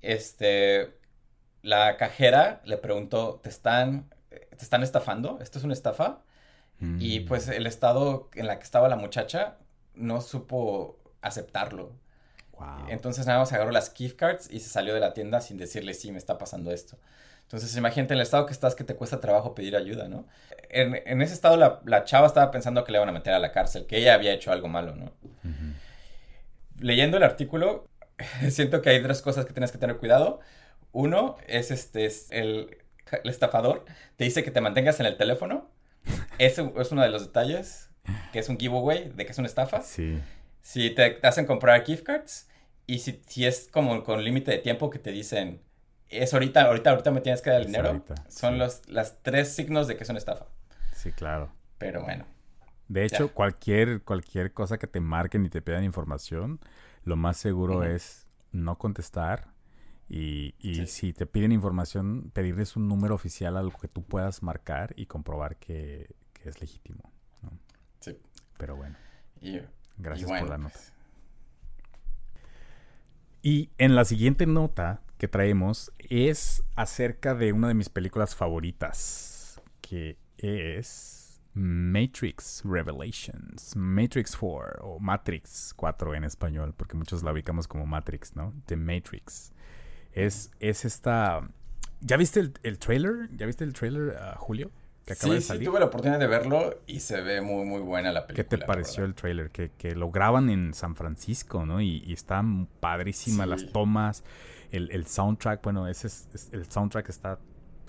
este, 0.00 0.94
la 1.62 1.96
cajera 1.96 2.62
le 2.64 2.78
preguntó, 2.78 3.40
¿te 3.42 3.48
están, 3.48 4.08
¿te 4.28 4.62
están 4.62 4.82
estafando? 4.82 5.38
¿Esto 5.40 5.58
es 5.58 5.64
una 5.64 5.74
estafa? 5.74 6.22
Y 6.98 7.20
mm. 7.20 7.26
pues 7.26 7.48
el 7.48 7.66
estado 7.66 8.28
en 8.34 8.46
la 8.46 8.58
que 8.58 8.64
estaba 8.64 8.88
la 8.88 8.96
muchacha 8.96 9.56
no 9.94 10.20
supo 10.20 10.98
aceptarlo. 11.20 11.92
Entonces 12.88 13.26
nada 13.26 13.40
más 13.40 13.52
agarró 13.52 13.72
las 13.72 13.92
gift 13.92 14.16
cards 14.16 14.48
y 14.50 14.60
se 14.60 14.68
salió 14.68 14.94
de 14.94 15.00
la 15.00 15.14
tienda 15.14 15.40
sin 15.40 15.56
decirle, 15.56 15.94
sí, 15.94 16.12
me 16.12 16.18
está 16.18 16.38
pasando 16.38 16.70
esto. 16.70 16.96
Entonces, 17.52 17.76
imagínate 17.76 18.14
en 18.14 18.18
el 18.20 18.22
estado 18.22 18.46
que 18.46 18.52
estás 18.52 18.74
que 18.74 18.82
te 18.82 18.94
cuesta 18.94 19.20
trabajo 19.20 19.54
pedir 19.54 19.76
ayuda, 19.76 20.08
¿no? 20.08 20.26
En, 20.70 21.20
ese 21.20 21.34
estado 21.34 21.56
la, 21.58 22.04
chava 22.04 22.26
estaba 22.26 22.50
pensando 22.50 22.82
que 22.82 22.92
le 22.92 22.98
iban 22.98 23.10
a 23.10 23.12
meter 23.12 23.34
a 23.34 23.38
la 23.38 23.52
cárcel, 23.52 23.84
que 23.84 23.98
ella 23.98 24.14
había 24.14 24.32
hecho 24.32 24.52
algo 24.52 24.68
malo, 24.68 24.94
¿no? 24.96 25.12
Leyendo 26.78 27.18
el 27.18 27.24
artículo, 27.24 27.88
siento 28.48 28.80
que 28.80 28.88
hay 28.88 29.02
tres 29.02 29.20
cosas 29.20 29.44
que 29.44 29.52
tienes 29.52 29.70
que 29.70 29.76
tener 29.76 29.98
cuidado. 29.98 30.40
Uno 30.92 31.36
es 31.46 31.70
este, 31.70 32.10
el, 32.30 32.78
estafador 33.24 33.84
te 34.16 34.24
dice 34.24 34.42
que 34.42 34.50
te 34.50 34.62
mantengas 34.62 34.98
en 35.00 35.06
el 35.06 35.18
teléfono. 35.18 35.68
Ese 36.38 36.70
es 36.76 36.92
uno 36.92 37.02
de 37.02 37.10
los 37.10 37.22
detalles, 37.26 37.90
que 38.32 38.38
es 38.38 38.48
un 38.48 38.58
giveaway 38.58 39.10
de 39.10 39.24
que 39.24 39.32
es 39.32 39.38
una 39.38 39.48
estafa. 39.48 39.80
Sí. 39.82 40.18
Si 40.60 40.90
te 40.90 41.18
hacen 41.22 41.46
comprar 41.46 41.84
gift 41.84 42.04
cards 42.04 42.48
y 42.86 42.98
si, 43.00 43.22
si 43.26 43.46
es 43.46 43.68
como 43.70 44.02
con 44.04 44.22
límite 44.22 44.50
de 44.50 44.58
tiempo 44.58 44.90
que 44.90 44.98
te 44.98 45.10
dicen 45.10 45.60
es 46.12 46.34
ahorita, 46.34 46.62
ahorita, 46.62 46.90
ahorita 46.90 47.10
me 47.10 47.20
tienes 47.20 47.42
que 47.42 47.50
dar 47.50 47.60
el 47.60 47.66
dinero. 47.66 48.04
Son 48.28 48.58
los 48.58 48.86
las 48.88 49.22
tres 49.22 49.54
signos 49.54 49.88
de 49.88 49.96
que 49.96 50.04
es 50.04 50.10
una 50.10 50.18
estafa. 50.18 50.46
Sí, 50.94 51.10
claro. 51.12 51.50
Pero 51.78 52.02
bueno. 52.02 52.26
De 52.88 53.04
hecho, 53.04 53.32
cualquier, 53.32 54.02
cualquier 54.02 54.52
cosa 54.52 54.78
que 54.78 54.86
te 54.86 55.00
marquen 55.00 55.46
y 55.46 55.48
te 55.48 55.62
pidan 55.62 55.82
información, 55.82 56.60
lo 57.04 57.16
más 57.16 57.38
seguro 57.38 57.84
es 57.84 58.26
no 58.52 58.76
contestar. 58.76 59.48
Y, 60.14 60.54
y 60.58 60.86
si 60.88 61.14
te 61.14 61.24
piden 61.24 61.52
información, 61.52 62.30
pedirles 62.34 62.76
un 62.76 62.86
número 62.86 63.14
oficial 63.14 63.56
a 63.56 63.62
lo 63.62 63.70
que 63.70 63.88
tú 63.88 64.02
puedas 64.02 64.42
marcar 64.42 64.92
y 64.94 65.06
comprobar 65.06 65.56
que, 65.56 66.14
que 66.34 66.50
es 66.50 66.60
legítimo. 66.60 67.10
Sí. 67.98 68.18
Pero 68.58 68.76
bueno. 68.76 68.94
Gracias 69.96 70.28
por 70.28 70.50
la 70.50 70.58
nota. 70.58 70.74
Pues. 70.74 70.92
Y 73.40 73.70
en 73.78 73.94
la 73.94 74.04
siguiente 74.04 74.44
nota 74.44 75.00
que 75.16 75.28
traemos 75.28 75.90
es 75.98 76.62
acerca 76.76 77.34
de 77.34 77.54
una 77.54 77.68
de 77.68 77.74
mis 77.74 77.88
películas 77.88 78.36
favoritas, 78.36 79.62
que 79.80 80.18
es 80.36 81.40
Matrix 81.54 82.60
Revelations, 82.66 83.74
Matrix 83.76 84.36
4 84.36 84.84
o 84.84 85.00
Matrix 85.00 85.72
4 85.74 86.14
en 86.16 86.24
español, 86.24 86.74
porque 86.76 86.98
muchos 86.98 87.22
la 87.22 87.32
ubicamos 87.32 87.66
como 87.66 87.86
Matrix, 87.86 88.36
¿no? 88.36 88.52
The 88.66 88.76
Matrix. 88.76 89.54
Es, 90.12 90.50
es 90.60 90.84
esta... 90.84 91.48
¿Ya 92.00 92.16
viste 92.16 92.40
el, 92.40 92.52
el 92.62 92.78
trailer? 92.78 93.28
¿Ya 93.36 93.46
viste 93.46 93.64
el 93.64 93.72
trailer, 93.72 94.16
uh, 94.16 94.38
Julio? 94.38 94.70
Que 95.04 95.14
acaba 95.14 95.32
sí, 95.32 95.34
de 95.34 95.40
salir. 95.40 95.62
sí, 95.62 95.66
tuve 95.66 95.80
la 95.80 95.86
oportunidad 95.86 96.20
de 96.20 96.26
verlo 96.28 96.80
y 96.86 97.00
se 97.00 97.20
ve 97.20 97.40
muy, 97.40 97.64
muy 97.64 97.80
buena 97.80 98.12
la 98.12 98.26
película. 98.26 98.48
¿Qué 98.48 98.56
te 98.56 98.64
pareció 98.64 99.04
el 99.04 99.14
trailer? 99.14 99.50
Que, 99.50 99.70
que, 99.76 99.94
lo 99.94 100.10
graban 100.10 100.48
en 100.48 100.74
San 100.74 100.94
Francisco, 100.94 101.66
¿no? 101.66 101.80
Y, 101.80 102.04
y 102.06 102.12
están 102.12 102.66
padrísimas 102.80 103.48
las 103.48 103.66
tomas 103.72 104.22
el, 104.72 105.06
soundtrack, 105.06 105.62
bueno, 105.62 105.86
ese 105.86 106.06
es, 106.06 106.48
el 106.52 106.70
soundtrack 106.70 107.08
está 107.08 107.38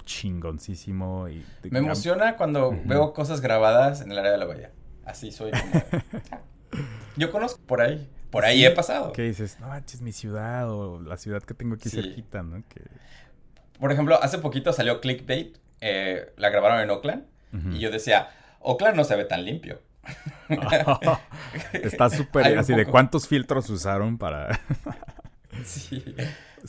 chingoncísimo. 0.06 1.30
Y, 1.30 1.46
Me 1.70 1.80
emociona 1.80 2.36
cuando 2.36 2.75
veo 2.86 3.13
cosas 3.13 3.42
grabadas 3.42 4.01
en 4.01 4.12
el 4.12 4.20
área 4.20 4.32
de 4.32 4.38
la 4.38 4.46
bahía. 4.46 4.72
Así 5.06 5.32
soy 5.32 5.51
como... 5.51 6.03
Yo 7.18 7.32
conozco 7.32 7.62
por 7.65 7.82
ahí. 7.82 8.10
Por 8.34 8.46
ahí 8.46 8.66
he 8.66 8.72
pasado. 8.72 9.13
¿Qué 9.13 9.22
dices? 9.22 9.60
No 9.60 9.68
manches, 9.68 10.02
mi 10.02 10.12
ciudad 10.12 10.68
o 10.72 11.00
la 11.00 11.18
ciudad 11.18 11.44
que 11.44 11.54
tengo 11.54 11.75
aquí 11.75 11.90
cerquita, 11.90 12.42
¿no? 12.42 12.63
Que... 12.68 12.82
Por 13.80 13.92
ejemplo, 13.92 14.18
hace 14.24 14.40
poquito 14.40 14.74
salió 14.74 15.00
Clickbait. 15.02 15.60
Eh, 15.82 16.34
la 16.38 16.50
grabaron 16.50 16.80
en 16.82 16.90
Oakland. 16.90 17.25
Y 17.72 17.78
yo 17.78 17.92
decía, 17.92 18.32
Oakland 18.62 18.98
no 18.98 19.04
se 19.04 19.16
ve 19.16 19.25
tan 19.25 19.46
limpio. 19.46 19.80
está 21.74 22.10
súper 22.10 22.58
así 22.58 22.74
de 22.74 22.88
cuántos 22.88 23.28
filtros 23.28 23.70
usaron 23.70 24.18
para... 24.18 24.60
sí. 25.63 26.04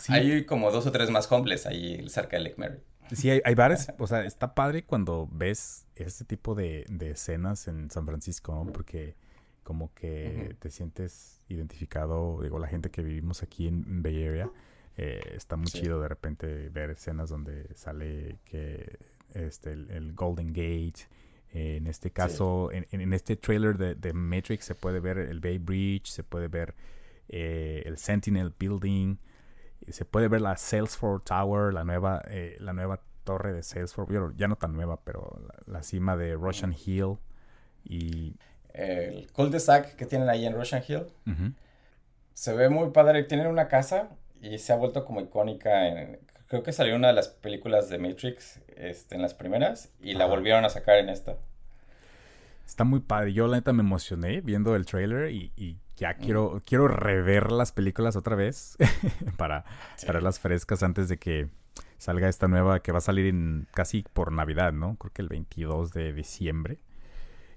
Hay 0.09 0.45
como 0.45 0.71
dos 0.71 0.87
o 0.87 0.93
tres 0.93 1.09
más 1.09 1.33
homeless 1.33 1.65
ahí 1.65 2.07
cerca 2.11 2.37
de 2.37 2.43
Lake 2.43 2.57
Mary. 2.59 2.79
Sí, 3.11 3.31
hay, 3.31 3.41
hay 3.43 3.55
bares, 3.55 3.91
o 3.99 4.07
sea, 4.07 4.23
está 4.25 4.55
padre 4.55 4.85
cuando 4.85 5.27
ves 5.33 5.87
este 5.97 6.27
tipo 6.27 6.55
de, 6.55 6.85
escenas 7.01 7.69
en 7.69 7.91
San 7.91 8.05
Francisco, 8.05 8.67
porque 8.75 9.17
como 9.63 9.95
que 9.95 10.57
te 10.59 10.71
sientes 10.71 11.34
identificado, 11.49 12.41
digo, 12.43 12.59
la 12.59 12.69
gente 12.69 12.91
que 12.91 13.03
vivimos 13.03 13.43
aquí 13.43 13.69
en, 13.69 14.03
Bay 14.03 14.27
Area, 14.27 14.51
eh, 14.97 15.21
está 15.35 15.57
muy 15.57 15.67
chido 15.67 16.01
de 16.01 16.09
repente 16.09 16.69
ver 16.71 16.91
escenas 16.91 17.29
donde 17.29 17.75
sale 17.75 18.39
que 18.45 18.99
este 19.35 19.73
el, 19.73 20.13
Golden 20.15 20.49
Gate, 20.49 21.09
eh, 21.53 21.77
en 21.77 21.87
este 21.87 22.11
caso, 22.11 22.71
en, 22.73 22.87
en, 22.91 23.13
este 23.13 23.37
trailer 23.37 23.77
de, 23.77 23.95
de, 23.95 24.13
Matrix 24.13 24.65
se 24.65 24.75
puede 24.75 25.01
ver 25.01 25.19
el 25.19 25.41
Bay 25.41 25.59
Bridge, 25.59 26.07
se 26.07 26.23
puede 26.25 26.49
ver 26.49 26.75
eh, 27.29 27.83
el 27.87 27.99
Sentinel 27.99 28.53
Building, 28.59 29.17
se 29.89 30.05
puede 30.05 30.29
ver 30.29 30.41
la 30.41 30.57
Salesforce 30.57 31.25
Tower, 31.25 31.73
la 31.73 31.85
nueva, 31.85 32.23
eh, 32.29 32.57
la 32.61 32.73
nueva 32.73 33.01
torre 33.25 33.53
de 33.53 33.63
Salesforce, 33.63 34.15
ya 34.37 34.49
no 34.49 34.57
tan 34.57 34.73
nueva, 34.73 35.01
pero 35.03 35.41
la, 35.67 35.83
cima 35.83 36.17
de 36.17 36.35
Russian 36.35 36.75
Hill 36.75 37.19
y... 37.85 38.37
El 38.75 39.31
cul-de-sac 39.33 39.97
que 39.97 40.05
tienen 40.05 40.29
ahí 40.29 40.45
en 40.45 40.55
Russian 40.55 40.83
Hill. 40.87 41.07
Se 42.35 42.53
ve 42.53 42.69
muy 42.69 42.91
padre. 42.91 43.23
Tienen 43.23 43.47
una 43.47 43.69
casa 43.69 44.11
y 44.43 44.59
se 44.59 44.73
ha 44.73 44.77
vuelto 44.77 45.05
como 45.05 45.21
icónica. 45.23 45.89
En, 45.89 46.19
creo 46.47 46.63
que 46.63 46.73
salió 46.73 46.95
una 46.97 47.09
de 47.09 47.15
las 47.15 47.29
películas 47.29 47.89
de 47.89 47.99
Matrix 47.99 48.61
este, 48.77 49.15
en 49.15 49.23
las 49.23 49.33
primeras 49.33 49.91
y 50.01 50.13
la 50.13 50.27
volvieron 50.27 50.65
a 50.67 50.69
sacar 50.69 50.99
en 50.99 51.09
esta. 51.09 51.37
Está 52.67 52.85
muy 52.85 53.01
padre. 53.01 53.33
Yo 53.33 53.47
la 53.47 53.57
neta 53.57 53.73
me 53.73 53.83
emocioné 53.83 54.43
viendo 54.43 54.77
el 54.77 54.85
trailer 54.85 55.31
y 55.31 55.79
ya 55.97 56.15
quiero, 56.15 56.63
quiero 56.67 56.89
rever 56.89 57.53
las 57.53 57.73
películas 57.73 58.17
otra 58.17 58.35
vez 58.35 58.77
para 59.37 59.65
traerlas 60.01 60.41
frescas 60.41 60.83
antes 60.83 61.09
de 61.09 61.19
que 61.19 61.49
salga 61.99 62.29
esta 62.29 62.49
nueva 62.49 62.81
que 62.81 62.93
va 62.93 62.99
a 62.99 63.03
salir 63.03 63.27
en 63.27 63.69
casi 63.73 64.05
por 64.13 64.33
Navidad, 64.33 64.73
¿no? 64.73 64.97
Creo 64.97 65.13
que 65.13 65.23
el 65.23 65.29
22 65.29 65.93
de 65.93 66.13
diciembre 66.13 66.79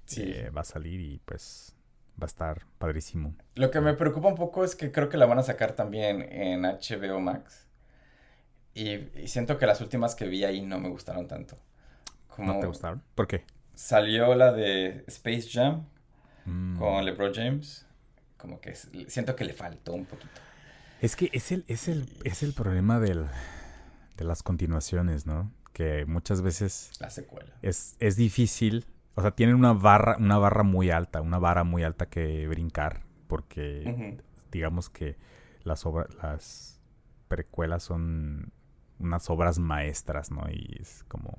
sí. 0.08 0.22
Eh, 0.24 0.50
va 0.50 0.62
a 0.62 0.64
salir 0.64 1.00
y 1.00 1.20
pues 1.24 1.74
va 2.20 2.24
a 2.24 2.26
estar 2.26 2.66
padrísimo. 2.78 3.34
Lo 3.54 3.70
que 3.70 3.80
me 3.80 3.94
preocupa 3.94 4.28
un 4.28 4.34
poco 4.34 4.64
es 4.64 4.74
que 4.74 4.90
creo 4.90 5.08
que 5.08 5.16
la 5.16 5.26
van 5.26 5.38
a 5.38 5.42
sacar 5.42 5.72
también 5.72 6.22
en 6.22 6.62
HBO 6.62 7.20
Max. 7.20 7.66
Y, 8.74 9.08
siento 9.26 9.58
que 9.58 9.66
las 9.66 9.80
últimas 9.80 10.14
que 10.14 10.26
vi 10.26 10.44
ahí 10.44 10.60
no 10.60 10.78
me 10.78 10.88
gustaron 10.88 11.26
tanto. 11.26 11.56
¿No 12.36 12.60
te 12.60 12.66
gustaron? 12.66 13.02
¿Por 13.14 13.26
qué? 13.26 13.44
Salió 13.74 14.34
la 14.34 14.52
de 14.52 15.04
Space 15.08 15.48
Jam 15.50 15.86
mm. 16.44 16.78
con 16.78 17.04
LeBron 17.04 17.34
James 17.34 17.88
como 18.38 18.60
que 18.60 18.74
siento 18.74 19.36
que 19.36 19.44
le 19.44 19.52
faltó 19.52 19.92
un 19.92 20.06
poquito. 20.06 20.40
Es 21.02 21.16
que 21.16 21.28
es 21.32 21.52
el, 21.52 21.64
es 21.68 21.88
el, 21.88 22.08
es 22.24 22.42
el 22.42 22.54
problema 22.54 22.98
del, 22.98 23.26
de 24.16 24.24
las 24.24 24.42
continuaciones, 24.42 25.26
¿no? 25.26 25.52
Que 25.72 26.06
muchas 26.06 26.40
veces... 26.40 26.92
La 27.00 27.10
secuela. 27.10 27.52
Es, 27.62 27.96
es 27.98 28.16
difícil, 28.16 28.86
o 29.18 29.20
sea, 29.20 29.32
tienen 29.32 29.56
una 29.56 29.72
barra, 29.72 30.16
una 30.20 30.38
barra 30.38 30.62
muy 30.62 30.90
alta, 30.90 31.20
una 31.20 31.40
vara 31.40 31.64
muy 31.64 31.82
alta 31.82 32.06
que 32.06 32.46
brincar, 32.46 33.02
porque 33.26 34.16
digamos 34.52 34.90
que 34.90 35.16
las 35.64 35.84
obras, 35.86 36.14
las 36.22 36.80
precuelas 37.26 37.82
son 37.82 38.52
unas 39.00 39.28
obras 39.28 39.58
maestras, 39.58 40.30
¿no? 40.30 40.48
Y 40.48 40.76
es 40.80 41.04
como 41.08 41.36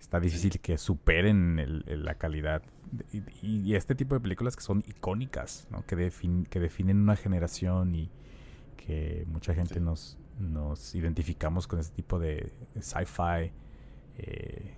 está 0.00 0.18
difícil 0.18 0.58
que 0.60 0.76
superen 0.76 1.84
la 1.86 2.16
calidad. 2.16 2.64
Y, 3.42 3.76
este 3.76 3.94
tipo 3.94 4.16
de 4.16 4.20
películas 4.20 4.56
que 4.56 4.62
son 4.62 4.82
icónicas, 4.84 5.68
¿no? 5.70 5.86
que, 5.86 6.10
que 6.50 6.58
definen 6.58 7.00
una 7.00 7.14
generación 7.14 7.94
y 7.94 8.10
que 8.76 9.24
mucha 9.28 9.54
gente 9.54 9.78
nos, 9.78 10.18
nos 10.40 10.96
identificamos 10.96 11.68
con 11.68 11.78
este 11.78 11.94
tipo 11.94 12.18
de, 12.18 12.52
sci-fi. 12.80 13.52
Eh, 14.18 14.74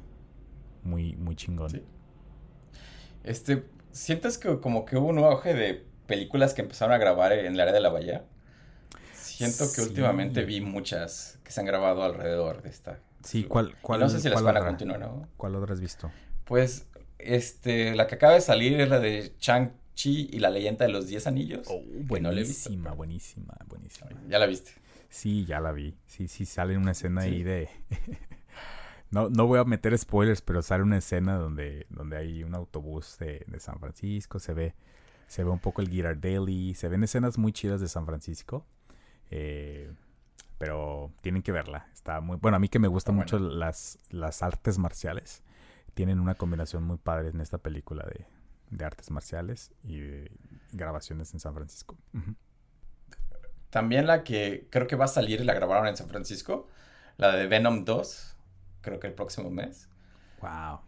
muy, 0.85 1.17
muy 1.17 1.35
chingón. 1.35 1.73
Este, 3.25 3.65
¿sientes 3.91 4.39
que 4.39 4.61
como 4.61 4.85
que 4.85 4.97
hubo 4.97 5.09
un 5.09 5.19
auge 5.19 5.55
de 5.55 5.85
películas 6.07 6.55
que 6.55 6.63
empezaron 6.63 6.95
a 6.95 6.99
grabar 6.99 7.33
en 7.33 7.55
el 7.55 7.61
área 7.61 7.73
de 7.73 7.81
la 7.81 7.89
bahía? 7.89 8.25
Siento 9.15 9.65
que 9.75 9.81
últimamente 9.81 10.45
vi 10.45 10.61
muchas 10.61 11.41
que 11.43 11.51
se 11.51 11.61
han 11.61 11.67
grabado 11.67 12.05
alrededor 12.05 12.63
de 12.63 12.69
esta. 12.69 13.01
Sí, 13.25 13.45
¿cuál? 13.45 13.75
cuál 13.81 14.01
no 14.01 14.09
sé 14.09 14.21
si 14.21 14.29
las 14.29 14.43
van 14.43 14.57
a 14.57 14.65
continuar, 14.65 15.01
¿no? 15.01 15.27
¿Cuál 15.37 15.57
otra 15.57 15.73
has 15.73 15.81
visto? 15.81 16.13
Pues, 16.45 16.87
este, 17.19 17.95
la 17.97 18.07
que 18.07 18.17
acaba 18.17 18.35
de 18.35 18.43
salir 18.43 18.79
es 18.81 18.89
la 18.89 19.01
de 19.01 19.35
Chang-Chi 19.39 20.29
y 20.31 20.39
la 20.39 20.51
leyenda 20.51 20.85
de 20.87 20.93
los 20.93 21.09
Diez 21.09 21.27
Anillos. 21.27 21.67
Oh, 21.71 21.83
buenísima, 22.03 22.93
buenísima, 22.93 23.57
buenísima. 23.67 24.11
¿Ya 24.29 24.39
la 24.39 24.47
viste? 24.47 24.73
Sí, 25.09 25.47
ya 25.47 25.61
la 25.61 25.73
vi. 25.73 25.97
Sí, 26.07 26.29
sí, 26.29 26.45
sale 26.45 26.77
una 26.77 26.93
escena 26.93 27.23
ahí 27.23 27.43
de... 27.43 27.69
no, 29.11 29.29
no 29.29 29.47
voy 29.47 29.59
a 29.59 29.65
meter 29.65 29.97
spoilers, 29.97 30.43
pero 30.43 30.63
sale 30.63 30.83
una 30.83 30.99
escena 30.99 31.37
donde, 31.37 31.87
donde 31.91 32.17
hay 32.17 32.43
un 32.43 32.55
autobús 32.55 33.17
de, 33.19 33.45
de 33.47 33.61
San 33.61 33.79
Francisco, 33.79 34.39
se 34.39 34.55
ve, 34.55 34.75
se 35.27 35.45
ve 35.45 35.51
un 35.51 35.59
poco 35.59 35.83
el 35.83 36.21
Daily, 36.21 36.75
se 36.75 36.89
ven 36.89 37.05
escenas 37.05 37.39
muy 37.39 37.53
chidas 37.53 37.81
de 37.81 37.89
San 37.89 38.07
Francisco. 38.07 38.67
Eh, 39.31 39.93
pero 40.59 41.13
tienen 41.21 41.43
que 41.43 41.53
verla. 41.53 41.89
Está 41.93 42.21
muy 42.21 42.37
bueno. 42.37 42.57
A 42.57 42.61
mí 42.61 42.69
que 42.69 42.79
me 42.79 42.89
gustan 42.89 43.17
mucho 43.17 43.39
las, 43.39 43.99
las 44.11 44.43
artes 44.43 44.79
marciales. 44.79 45.43
Tienen 45.95 46.21
una 46.21 46.35
combinación 46.35 46.85
muy 46.85 46.97
padre 46.97 47.29
en 47.29 47.41
esta 47.41 47.59
película 47.59 48.05
de, 48.05 48.27
de 48.71 48.85
artes 48.85 49.11
marciales 49.11 49.73
y 49.83 50.01
grabaciones 50.73 51.33
en 51.35 51.41
San 51.41 51.55
Francisco. 51.55 51.97
También 53.71 54.07
la 54.07 54.25
que 54.25 54.69
creo 54.71 54.87
que 54.87 54.97
va 54.97 55.07
a 55.07 55.09
salir 55.09 55.41
y 55.41 55.45
la 55.45 55.55
grabaron 55.55 55.87
en 55.87 55.97
San 55.97 56.09
Francisco, 56.09 56.69
la 57.17 57.35
de 57.35 57.47
Venom 57.47 57.85
2, 57.85 58.37
creo 58.85 59.01
que 59.01 59.07
el 59.07 59.15
próximo 59.15 59.51
mes. 59.51 59.89
Wow. 60.41 60.81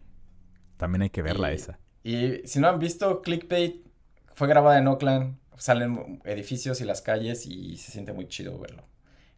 También 0.77 1.01
hay 1.01 1.09
que 1.09 1.21
verla 1.21 1.51
esa. 1.51 1.79
Y 2.03 2.47
si 2.47 2.59
no 2.59 2.69
han 2.69 2.79
visto 2.79 3.21
Clickbait, 3.21 3.85
fue 4.33 4.47
grabada 4.47 4.77
en 4.77 4.87
Oakland, 4.87 5.37
salen 5.57 6.21
edificios 6.23 6.79
y 6.79 6.85
las 6.85 7.01
calles 7.01 7.45
y 7.47 7.75
se 7.77 7.91
siente 7.91 8.13
muy 8.13 8.27
chido 8.27 8.57
verlo 8.59 8.85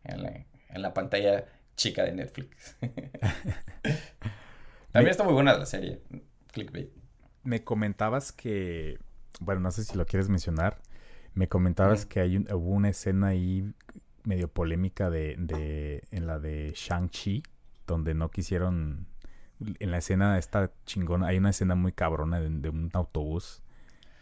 en 0.04 0.82
la, 0.82 0.94
pantalla 0.94 1.46
chica 1.76 2.04
de 2.04 2.12
Netflix. 2.12 2.76
También 4.92 5.12
está 5.12 5.24
muy 5.24 5.34
buena 5.34 5.58
la 5.58 5.66
serie, 5.66 6.02
Clickbait. 6.52 6.92
Me 7.44 7.64
comentabas 7.64 8.34
que, 8.34 9.00
bueno, 9.40 9.62
no 9.62 9.72
sé 9.72 9.86
si 9.86 9.98
lo 9.98 10.06
quieres 10.06 10.30
mencionar, 10.30 10.82
me 11.34 11.48
comentabas 11.48 12.06
que 12.06 12.20
hay 12.20 12.38
hubo 12.38 12.72
una 12.72 12.90
escena 12.90 13.28
ahí 13.28 13.72
medio 14.24 14.50
polémica 14.50 15.10
de, 15.10 15.36
de 15.38 16.04
en 16.12 16.28
la 16.28 16.40
de 16.40 16.74
Shang-Chi, 16.76 17.44
donde 17.90 18.14
no 18.14 18.30
quisieron, 18.30 19.08
en 19.80 19.92
la 19.92 19.98
escena 19.98 20.38
esta 20.38 20.72
chingona, 20.86 21.28
hay 21.28 21.38
una 21.38 21.50
escena 21.50 21.76
muy 21.76 21.92
cabrona 21.92 22.40
de, 22.40 22.70
un 22.70 22.90
autobús 22.94 23.62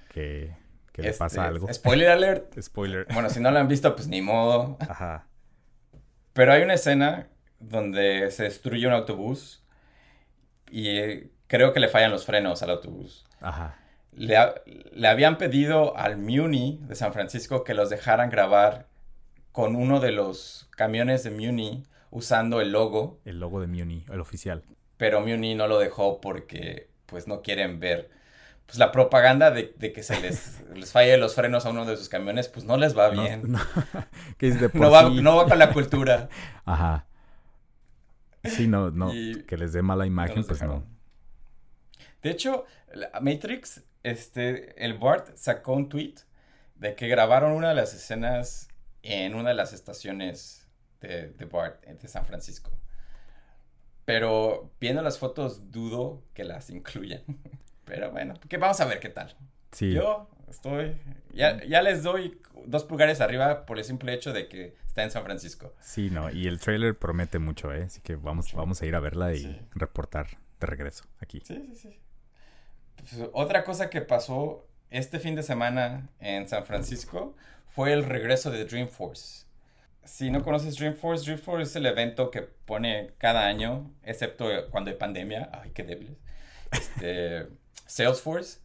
que, 0.10 0.56
que 0.94 1.04
le 1.04 1.14
pasa 1.14 1.26
este, 1.26 1.40
algo. 1.42 1.74
Spoiler 1.74 2.10
alert. 2.10 2.60
Spoiler. 2.62 3.06
Bueno, 3.14 3.30
si 3.30 3.40
no 3.40 3.52
lo 3.52 3.60
han 3.60 3.68
visto, 3.68 3.96
pues 3.96 4.08
ni 4.08 4.22
modo. 4.22 4.78
Ajá. 4.80 5.28
Pero 6.34 6.54
hay 6.54 6.64
una 6.64 6.76
escena 6.76 7.28
donde 7.60 8.32
se 8.32 8.44
destruye 8.44 8.88
un 8.88 8.94
autobús 8.94 9.64
y 10.70 10.90
eh, 10.90 11.32
creo 11.48 11.74
que 11.74 11.80
le 11.80 11.90
fallan 11.90 12.12
los 12.12 12.26
frenos 12.26 12.64
al 12.64 12.70
autobús. 12.72 13.26
Ajá. 13.42 13.78
Le, 14.14 14.38
le, 14.94 15.08
habían 15.08 15.38
pedido 15.38 15.96
al 15.98 16.18
Muni 16.18 16.80
de 16.88 16.96
San 16.96 17.14
Francisco 17.14 17.64
que 17.64 17.74
los 17.74 17.90
dejaran 17.90 18.30
grabar 18.30 18.88
con 19.52 19.76
uno 19.76 20.00
de 20.00 20.12
los 20.12 20.70
camiones 20.76 21.24
de 21.24 21.32
Muni 21.32 21.84
usando 22.10 22.62
el 22.62 22.72
logo. 22.72 23.20
El 23.26 23.40
logo 23.40 23.62
de 23.62 23.68
Muni, 23.68 24.06
el 24.12 24.20
oficial. 24.20 24.64
Pero 24.98 25.22
Muni 25.22 25.56
no 25.56 25.68
lo 25.68 25.80
dejó 25.80 26.22
porque 26.22 26.90
pues 27.06 27.28
no 27.28 27.42
quieren 27.42 27.80
ver 27.80 28.10
pues 28.68 28.78
la 28.80 28.92
propaganda 28.92 29.50
de, 29.50 29.72
que 29.94 30.04
se 30.04 30.20
les, 30.22 30.62
les 30.76 30.92
falle 30.92 31.18
los 31.18 31.34
frenos 31.34 31.66
a 31.66 31.70
uno 31.70 31.86
de 31.86 31.98
sus 31.98 32.10
camiones, 32.10 32.50
pues 32.50 32.66
no 32.66 32.78
les 32.78 32.96
va 32.96 33.10
bien. 33.10 33.42
No, 34.74 34.92
va, 35.36 35.48
con 35.48 35.58
la 35.58 35.72
cultura. 35.72 36.30
Ajá. 36.66 37.08
Sí, 38.44 38.68
no, 38.68 38.92
no, 38.92 39.12
que 39.48 39.58
les 39.58 39.74
dé 39.74 39.82
mala 39.82 40.06
imagen, 40.06 40.44
pues 40.44 40.62
no. 40.62 40.84
De 42.22 42.30
hecho, 42.30 42.66
Matrix, 43.20 43.82
este, 44.04 44.84
el 44.84 44.94
Bart 44.98 45.36
sacó 45.36 45.74
un 45.74 45.90
tweet 45.90 46.16
de 46.76 46.96
que 46.96 47.08
grabaron 47.08 47.54
una 47.54 47.70
de 47.70 47.76
las 47.76 47.94
escenas 47.94 48.70
en 49.02 49.36
una 49.36 49.50
de 49.50 49.56
las 49.56 49.74
estaciones 49.74 50.67
de, 51.02 51.30
de 51.30 51.46
Bart 51.46 51.84
de 51.86 52.08
San 52.08 52.26
Francisco. 52.26 52.72
Pero 54.06 54.72
viendo 54.80 55.02
las 55.02 55.20
fotos 55.20 55.72
dudo 55.72 56.24
que 56.34 56.44
las 56.44 56.70
incluyan. 56.70 57.24
Pero 57.86 58.12
bueno, 58.12 58.36
que 58.48 58.58
vamos 58.58 58.80
a 58.80 58.86
ver 58.86 59.00
qué 59.00 59.10
tal. 59.10 59.36
Sí. 59.72 59.94
Yo 59.94 60.30
estoy. 60.50 60.96
Ya, 61.34 61.64
ya 61.66 61.82
les 61.82 62.04
doy 62.04 62.40
dos 62.66 62.84
pulgares 62.84 63.22
arriba 63.22 63.66
por 63.66 63.78
el 63.78 63.84
simple 63.84 64.14
hecho 64.14 64.34
de 64.34 64.48
que 64.48 64.76
está 64.88 65.04
en 65.04 65.12
San 65.12 65.24
Francisco. 65.24 65.74
Sí, 65.82 66.10
no, 66.10 66.30
y 66.30 66.48
el 66.48 66.60
trailer 66.60 66.98
promete 66.98 67.40
mucho, 67.40 67.74
¿eh? 67.74 67.84
Así 67.84 68.02
que 68.02 68.16
vamos, 68.16 68.54
vamos 68.54 68.82
a 68.82 68.86
ir 68.86 68.96
a 68.96 69.00
verla 69.00 69.34
y 69.34 69.62
reportar 69.74 70.28
de 70.60 70.68
regreso 70.68 71.06
aquí. 71.20 71.42
Sí, 71.46 71.56
sí, 71.70 71.76
sí. 71.76 72.00
Pues, 72.96 73.30
otra 73.34 73.64
cosa 73.64 73.90
que 73.90 74.02
pasó 74.02 74.68
este 74.90 75.20
fin 75.20 75.36
de 75.36 75.44
semana 75.44 76.10
en 76.20 76.48
San 76.48 76.66
Francisco 76.66 77.36
fue 77.68 77.94
el 77.94 78.04
regreso 78.04 78.52
de 78.52 78.66
Dreamforce. 78.66 79.47
Si 80.08 80.32
no 80.32 80.42
conoces 80.42 80.78
Dreamforce, 80.78 81.26
Dreamforce 81.26 81.64
es 81.64 81.76
el 81.76 81.86
evento 81.86 82.32
que 82.32 82.42
pone 82.42 83.12
cada 83.18 83.46
año, 83.46 83.92
excepto 84.04 84.48
cuando 84.72 84.90
hay 84.90 84.98
pandemia. 84.98 85.50
Ay, 85.54 85.72
qué 85.72 85.84
débiles. 85.84 86.18
Este. 86.72 87.48
Salesforce 87.88 88.60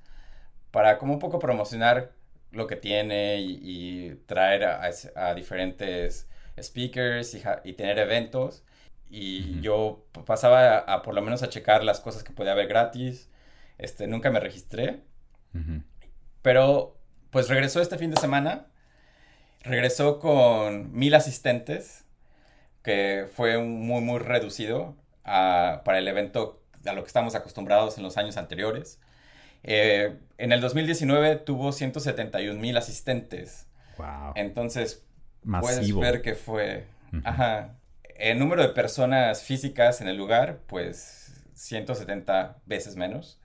para 0.70 0.98
como 0.98 1.12
un 1.12 1.18
poco 1.18 1.38
promocionar 1.38 2.12
lo 2.50 2.66
que 2.66 2.76
tiene 2.76 3.40
y, 3.40 4.14
traer 4.26 4.64
a, 4.64 5.34
diferentes 5.34 6.28
speakers 6.60 7.34
y, 7.64 7.72
tener 7.74 7.98
eventos. 7.98 8.64
Y 9.08 9.60
yo 9.60 10.06
pasaba 10.26 10.78
a, 10.78 11.02
por 11.02 11.14
lo 11.14 11.22
menos 11.22 11.42
a 11.42 11.48
checar 11.48 11.84
las 11.84 12.00
cosas 12.00 12.24
que 12.24 12.32
podía 12.32 12.52
haber 12.52 12.66
gratis. 12.66 13.30
Este, 13.78 14.06
nunca 14.06 14.30
me 14.30 14.40
registré. 14.40 15.00
Pero 16.42 16.98
pues 17.30 17.48
regresó 17.48 17.80
este 17.80 17.98
fin 17.98 18.10
de 18.10 18.16
semana. 18.16 18.66
Regresó 19.62 20.18
con 20.18 20.92
mil 20.92 21.14
asistentes, 21.14 22.04
que 22.82 23.26
fue 23.32 23.58
muy, 23.58 24.00
muy 24.00 24.18
reducido 24.18 24.96
para 25.24 25.98
el 25.98 26.08
evento 26.08 26.62
a 26.84 26.92
lo 26.92 27.02
que 27.02 27.06
estamos 27.06 27.34
acostumbrados 27.34 27.96
en 27.96 28.02
los 28.02 28.16
años 28.16 28.36
anteriores. 28.36 29.00
Eh, 29.62 30.18
en 30.38 30.52
el 30.52 30.60
2019 30.60 31.36
tuvo 31.36 31.72
171 31.72 32.58
mil 32.60 32.76
asistentes. 32.76 33.68
Wow. 33.98 34.32
Entonces, 34.34 35.04
puedes 35.60 35.94
ver 35.94 36.22
que 36.22 36.34
fue... 36.34 36.86
Ajá. 37.24 37.76
El 38.16 38.38
número 38.38 38.62
de 38.62 38.68
personas 38.68 39.42
físicas 39.42 40.00
en 40.00 40.08
el 40.08 40.16
lugar, 40.16 40.60
pues 40.66 41.44
170 41.54 42.58
veces 42.66 42.96
menos. 42.96 43.40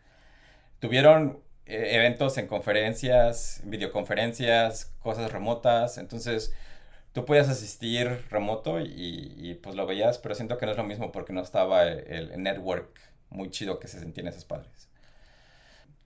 Tuvieron 0.79 1.39
eh, 1.67 1.95
eventos 1.95 2.37
en 2.37 2.47
conferencias, 2.47 3.61
videoconferencias, 3.65 4.93
cosas 4.99 5.31
remotas. 5.31 5.97
Entonces, 5.97 6.53
tú 7.13 7.25
podías 7.25 7.49
asistir 7.49 8.25
remoto 8.29 8.79
y, 8.79 9.59
pues 9.61 9.75
lo 9.75 9.85
veías, 9.85 10.17
pero 10.17 10.35
siento 10.35 10.57
que 10.57 10.65
no 10.65 10.71
es 10.71 10.77
lo 10.77 10.83
mismo 10.83 11.11
porque 11.11 11.33
no 11.33 11.41
estaba 11.41 11.83
el, 11.83 12.31
el 12.31 12.43
network 12.43 12.99
muy 13.29 13.49
chido 13.49 13.79
que 13.79 13.87
se 13.87 13.99
sentía 13.99 14.21
en 14.23 14.29
esos 14.29 14.45
padres. 14.45 14.87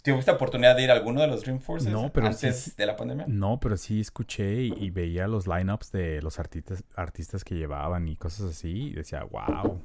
¿Tuviste 0.04 0.32
oportunidad 0.32 0.76
de 0.76 0.84
ir 0.84 0.90
a 0.90 0.96
alguno 0.96 1.22
de 1.22 1.28
los 1.28 1.42
Dreamforce 1.42 1.88
no, 1.88 2.12
pero 2.12 2.26
antes 2.26 2.76
de 2.76 2.86
la 2.88 2.96
pandemia? 2.96 3.26
No, 3.28 3.60
pero 3.60 3.78
sí 3.78 4.00
escuché 4.00 4.64
y, 4.64 4.90
veía 4.90 5.28
los 5.28 5.46
lineups 5.46 5.92
de 5.92 6.22
los 6.24 6.40
artistas, 6.40 6.84
artistas 6.96 7.44
que 7.44 7.54
llevaban 7.54 8.08
y 8.08 8.16
cosas 8.16 8.50
así. 8.50 8.88
Y 8.88 8.94
decía, 8.94 9.24
wow. 9.24 9.80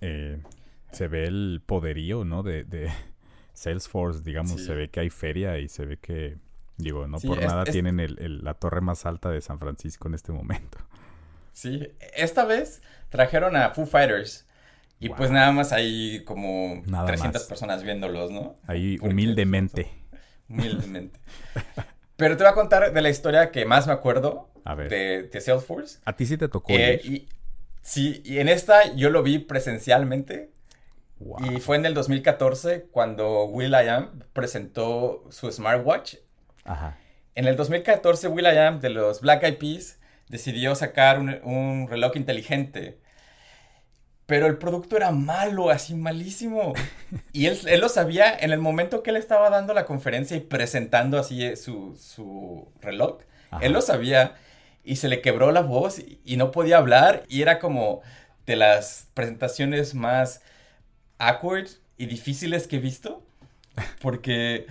Eh, 0.00 0.42
se 0.90 1.06
ve 1.06 1.24
el 1.24 1.62
poderío, 1.64 2.24
¿no? 2.24 2.42
De, 2.42 2.64
de 2.64 2.90
Salesforce, 3.56 4.22
digamos. 4.22 4.62
Se 4.62 4.74
ve 4.74 4.88
que 4.88 5.00
hay 5.00 5.10
feria 5.10 5.58
y 5.58 5.68
se 5.68 5.86
ve 5.86 5.96
que, 5.96 6.36
digo, 6.76 7.06
no 7.06 7.18
por 7.18 7.40
nada 7.40 7.64
tienen 7.64 8.00
el, 8.00 8.44
la 8.44 8.54
torre 8.54 8.82
más 8.82 9.06
alta 9.06 9.30
de 9.30 9.40
San 9.40 9.58
Francisco 9.58 10.08
en 10.08 10.14
este 10.14 10.32
momento. 10.32 10.78
Sí, 11.52 11.90
esta 12.14 12.44
vez 12.44 12.82
trajeron 13.08 13.56
a 13.56 13.70
Foo 13.70 13.86
Fighters. 13.86 14.46
Y 15.00 15.08
pues 15.08 15.30
nada 15.30 15.52
más 15.52 15.72
hay 15.72 16.22
como 16.24 16.82
300 17.06 17.44
personas 17.44 17.82
viéndolos, 17.82 18.30
¿no? 18.30 18.58
Ahí 18.66 18.98
humildemente. 19.00 19.90
Humildemente. 20.50 21.18
Pero 22.16 22.36
te 22.36 22.44
voy 22.44 22.52
a 22.52 22.54
contar 22.54 22.92
de 22.92 23.00
la 23.00 23.08
historia 23.08 23.50
que 23.50 23.64
más 23.64 23.86
me 23.86 23.94
acuerdo 23.94 24.50
De, 24.90 25.30
Salesforce. 25.40 26.00
A 26.04 26.14
ti 26.14 26.26
sí 26.26 26.36
te 26.36 26.48
tocó. 26.48 26.74
Eh, 26.74 27.00
y, 27.02 27.28
sí, 27.80 28.20
y 28.22 28.36
en 28.36 28.50
esta 28.50 28.94
yo 28.94 29.08
lo 29.08 29.22
vi 29.22 29.38
presencialmente. 29.38 30.50
Y 31.18 31.60
fue 31.60 31.76
en 31.76 31.86
el 31.86 31.94
2014 31.94 32.88
cuando 32.90 33.44
Will.i.am 33.44 34.20
presentó 34.32 35.24
su 35.30 35.50
smartwatch. 35.50 36.16
Ajá. 36.64 36.98
En 37.34 37.46
el 37.46 37.56
2014 37.56 38.28
Will.i.am 38.28 38.80
de 38.80 38.90
los 38.90 39.20
Black 39.20 39.42
Eyed 39.42 39.58
Peas 39.58 39.98
decidió 40.28 40.74
sacar 40.74 41.18
un 41.18 41.86
reloj 41.88 42.16
inteligente 42.16 42.98
pero 44.26 44.46
el 44.46 44.58
producto 44.58 44.96
era 44.96 45.12
malo, 45.12 45.70
así 45.70 45.94
malísimo. 45.94 46.74
Y 47.32 47.46
él, 47.46 47.58
él, 47.66 47.80
lo 47.80 47.88
sabía 47.88 48.36
en 48.36 48.50
el 48.50 48.58
momento 48.58 49.02
que 49.02 49.10
él 49.10 49.16
estaba 49.16 49.50
dando 49.50 49.72
la 49.72 49.86
conferencia 49.86 50.36
y 50.36 50.40
presentando 50.40 51.18
así 51.18 51.44
eh, 51.44 51.56
su, 51.56 51.96
su 51.96 52.68
reloj. 52.80 53.18
Él 53.60 53.72
lo 53.72 53.80
sabía 53.80 54.34
y 54.82 54.96
se 54.96 55.08
le 55.08 55.22
quebró 55.22 55.52
la 55.52 55.62
voz 55.62 56.00
y, 56.00 56.36
no 56.36 56.50
podía 56.50 56.78
hablar 56.78 57.22
y 57.28 57.42
era 57.42 57.58
como 57.58 58.02
de 58.44 58.56
las 58.56 59.08
presentaciones 59.14 59.94
más 59.94 60.42
awkward 61.18 61.68
y 61.96 62.06
difíciles 62.06 62.66
que 62.66 62.76
he 62.76 62.80
visto. 62.80 63.22
Porque 64.00 64.66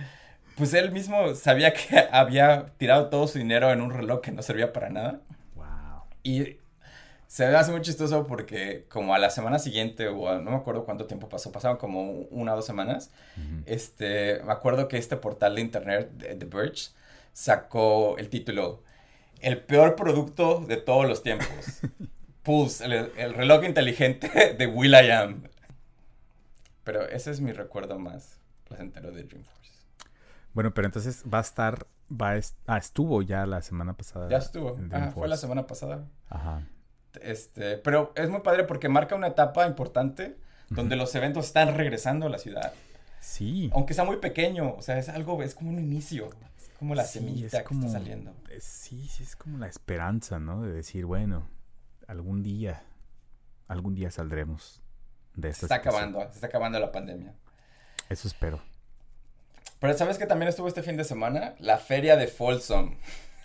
pues 0.56 0.72
él 0.74 0.90
mismo 0.90 1.34
sabía 1.34 1.72
que 1.72 2.06
había 2.12 2.66
tirado 2.78 3.08
todo 3.08 3.26
su 3.28 3.38
dinero 3.38 3.70
en 3.70 3.80
un 3.80 3.90
reloj 3.90 4.20
que 4.20 4.32
no 4.32 4.42
servía 4.42 4.72
para 4.72 4.90
nada. 4.90 5.20
Wow. 5.54 6.02
Y 6.22 6.56
se 7.28 7.46
me 7.46 7.54
hace 7.54 7.72
muy 7.72 7.82
chistoso 7.82 8.26
porque 8.26 8.86
como 8.88 9.14
a 9.14 9.18
la 9.18 9.30
semana 9.30 9.58
siguiente, 9.58 10.08
o 10.08 10.40
no 10.40 10.50
me 10.50 10.56
acuerdo 10.56 10.84
cuánto 10.84 11.06
tiempo 11.06 11.28
pasó, 11.28 11.52
pasaron 11.52 11.76
como 11.76 12.10
una 12.30 12.52
o 12.52 12.56
dos 12.56 12.66
semanas, 12.66 13.10
este, 13.66 14.40
me 14.44 14.52
acuerdo 14.52 14.88
que 14.88 14.96
este 14.96 15.16
portal 15.16 15.56
de 15.56 15.60
internet, 15.60 16.10
The 16.18 16.46
Verge, 16.46 16.90
sacó 17.32 18.16
el 18.16 18.30
título, 18.30 18.82
el 19.40 19.60
peor 19.60 19.96
producto 19.96 20.60
de 20.60 20.76
todos 20.76 21.06
los 21.06 21.22
tiempos. 21.22 21.48
Pulse, 22.42 22.84
el, 22.84 23.34
reloj 23.34 23.64
inteligente 23.64 24.54
de 24.58 24.66
Will 24.68 24.92
I 24.92 25.10
Am. 25.10 25.42
Pero 26.86 27.02
ese 27.08 27.32
es 27.32 27.40
mi 27.40 27.50
recuerdo 27.50 27.98
más 27.98 28.38
placentero 28.62 29.10
de 29.10 29.24
Dreamforce. 29.24 29.72
Bueno, 30.54 30.72
pero 30.72 30.86
entonces 30.86 31.24
va 31.24 31.38
a 31.38 31.40
estar, 31.40 31.88
va 32.08 32.34
a 32.34 32.40
ah, 32.68 32.78
estuvo 32.78 33.22
ya 33.22 33.44
la 33.44 33.60
semana 33.60 33.94
pasada. 33.96 34.28
Ya 34.30 34.36
estuvo, 34.36 34.78
fue 35.12 35.26
la 35.26 35.36
semana 35.36 35.66
pasada. 35.66 36.06
Ajá. 36.28 36.64
Este, 37.20 37.76
pero 37.78 38.12
es 38.14 38.30
muy 38.30 38.40
padre 38.40 38.62
porque 38.62 38.88
marca 38.88 39.16
una 39.16 39.26
etapa 39.26 39.66
importante 39.66 40.38
donde 40.70 40.94
los 40.94 41.12
eventos 41.16 41.46
están 41.46 41.74
regresando 41.74 42.26
a 42.26 42.30
la 42.30 42.38
ciudad. 42.38 42.72
Sí. 43.18 43.68
Aunque 43.74 43.92
sea 43.92 44.04
muy 44.04 44.18
pequeño, 44.18 44.76
o 44.76 44.82
sea, 44.82 44.96
es 44.96 45.08
algo, 45.08 45.42
es 45.42 45.56
como 45.56 45.70
un 45.70 45.80
inicio. 45.80 46.28
Es 46.56 46.70
como 46.78 46.94
la 46.94 47.02
semillita 47.02 47.64
que 47.64 47.74
está 47.74 47.88
saliendo. 47.88 48.32
Sí, 48.60 49.08
sí, 49.08 49.24
es 49.24 49.34
como 49.34 49.58
la 49.58 49.66
esperanza, 49.66 50.38
¿no? 50.38 50.62
De 50.62 50.72
decir, 50.72 51.04
bueno, 51.04 51.48
algún 52.06 52.44
día, 52.44 52.84
algún 53.66 53.96
día 53.96 54.12
saldremos 54.12 54.85
de 55.36 55.50
esta 55.50 55.60
Se 55.60 55.66
está 55.66 55.76
acabando, 55.76 56.20
se 56.28 56.34
está 56.34 56.46
acabando 56.48 56.80
la 56.80 56.90
pandemia. 56.90 57.34
Eso 58.08 58.26
espero. 58.26 58.60
Pero 59.78 59.96
¿sabes 59.96 60.18
que 60.18 60.26
también 60.26 60.48
estuvo 60.48 60.68
este 60.68 60.82
fin 60.82 60.96
de 60.96 61.04
semana? 61.04 61.54
La 61.58 61.78
feria 61.78 62.16
de 62.16 62.26
Folsom. 62.26 62.96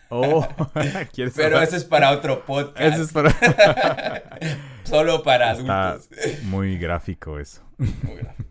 Oh, 0.09 0.47
Pero 1.35 1.61
ese 1.61 1.77
es 1.77 1.85
para 1.85 2.11
otro 2.11 2.45
podcast. 2.45 2.93
Ese 2.93 3.03
es 3.03 3.11
para... 3.11 3.31
Solo 4.83 5.23
para 5.23 5.51
adultos. 5.51 6.09
Muy 6.43 6.77
gráfico 6.77 7.39
eso. 7.39 7.61
Muy 7.77 8.15
gráfico. 8.15 8.49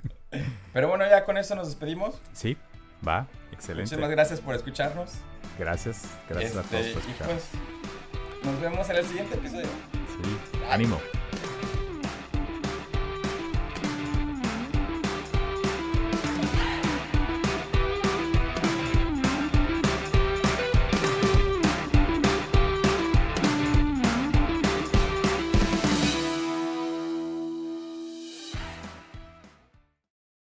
Pero 0.73 0.89
bueno, 0.89 1.07
ya 1.09 1.25
con 1.25 1.37
eso 1.37 1.55
nos 1.55 1.69
despedimos. 1.69 2.21
Sí, 2.33 2.57
va, 3.07 3.27
excelente. 3.53 3.83
Muchísimas 3.83 4.11
gracias 4.11 4.41
por 4.41 4.55
escucharnos. 4.55 5.13
Gracias, 5.59 6.05
gracias 6.29 6.53
a 6.53 6.63
todos 6.63 6.69
por 6.69 6.81
este, 6.81 6.99
escuchar. 6.99 7.27
Pues, 7.27 7.45
nos 8.45 8.61
vemos 8.61 8.89
en 8.89 8.97
el 8.97 9.05
siguiente 9.05 9.35
episodio. 9.35 9.67
Sí, 10.23 10.63
ánimo. 10.71 10.99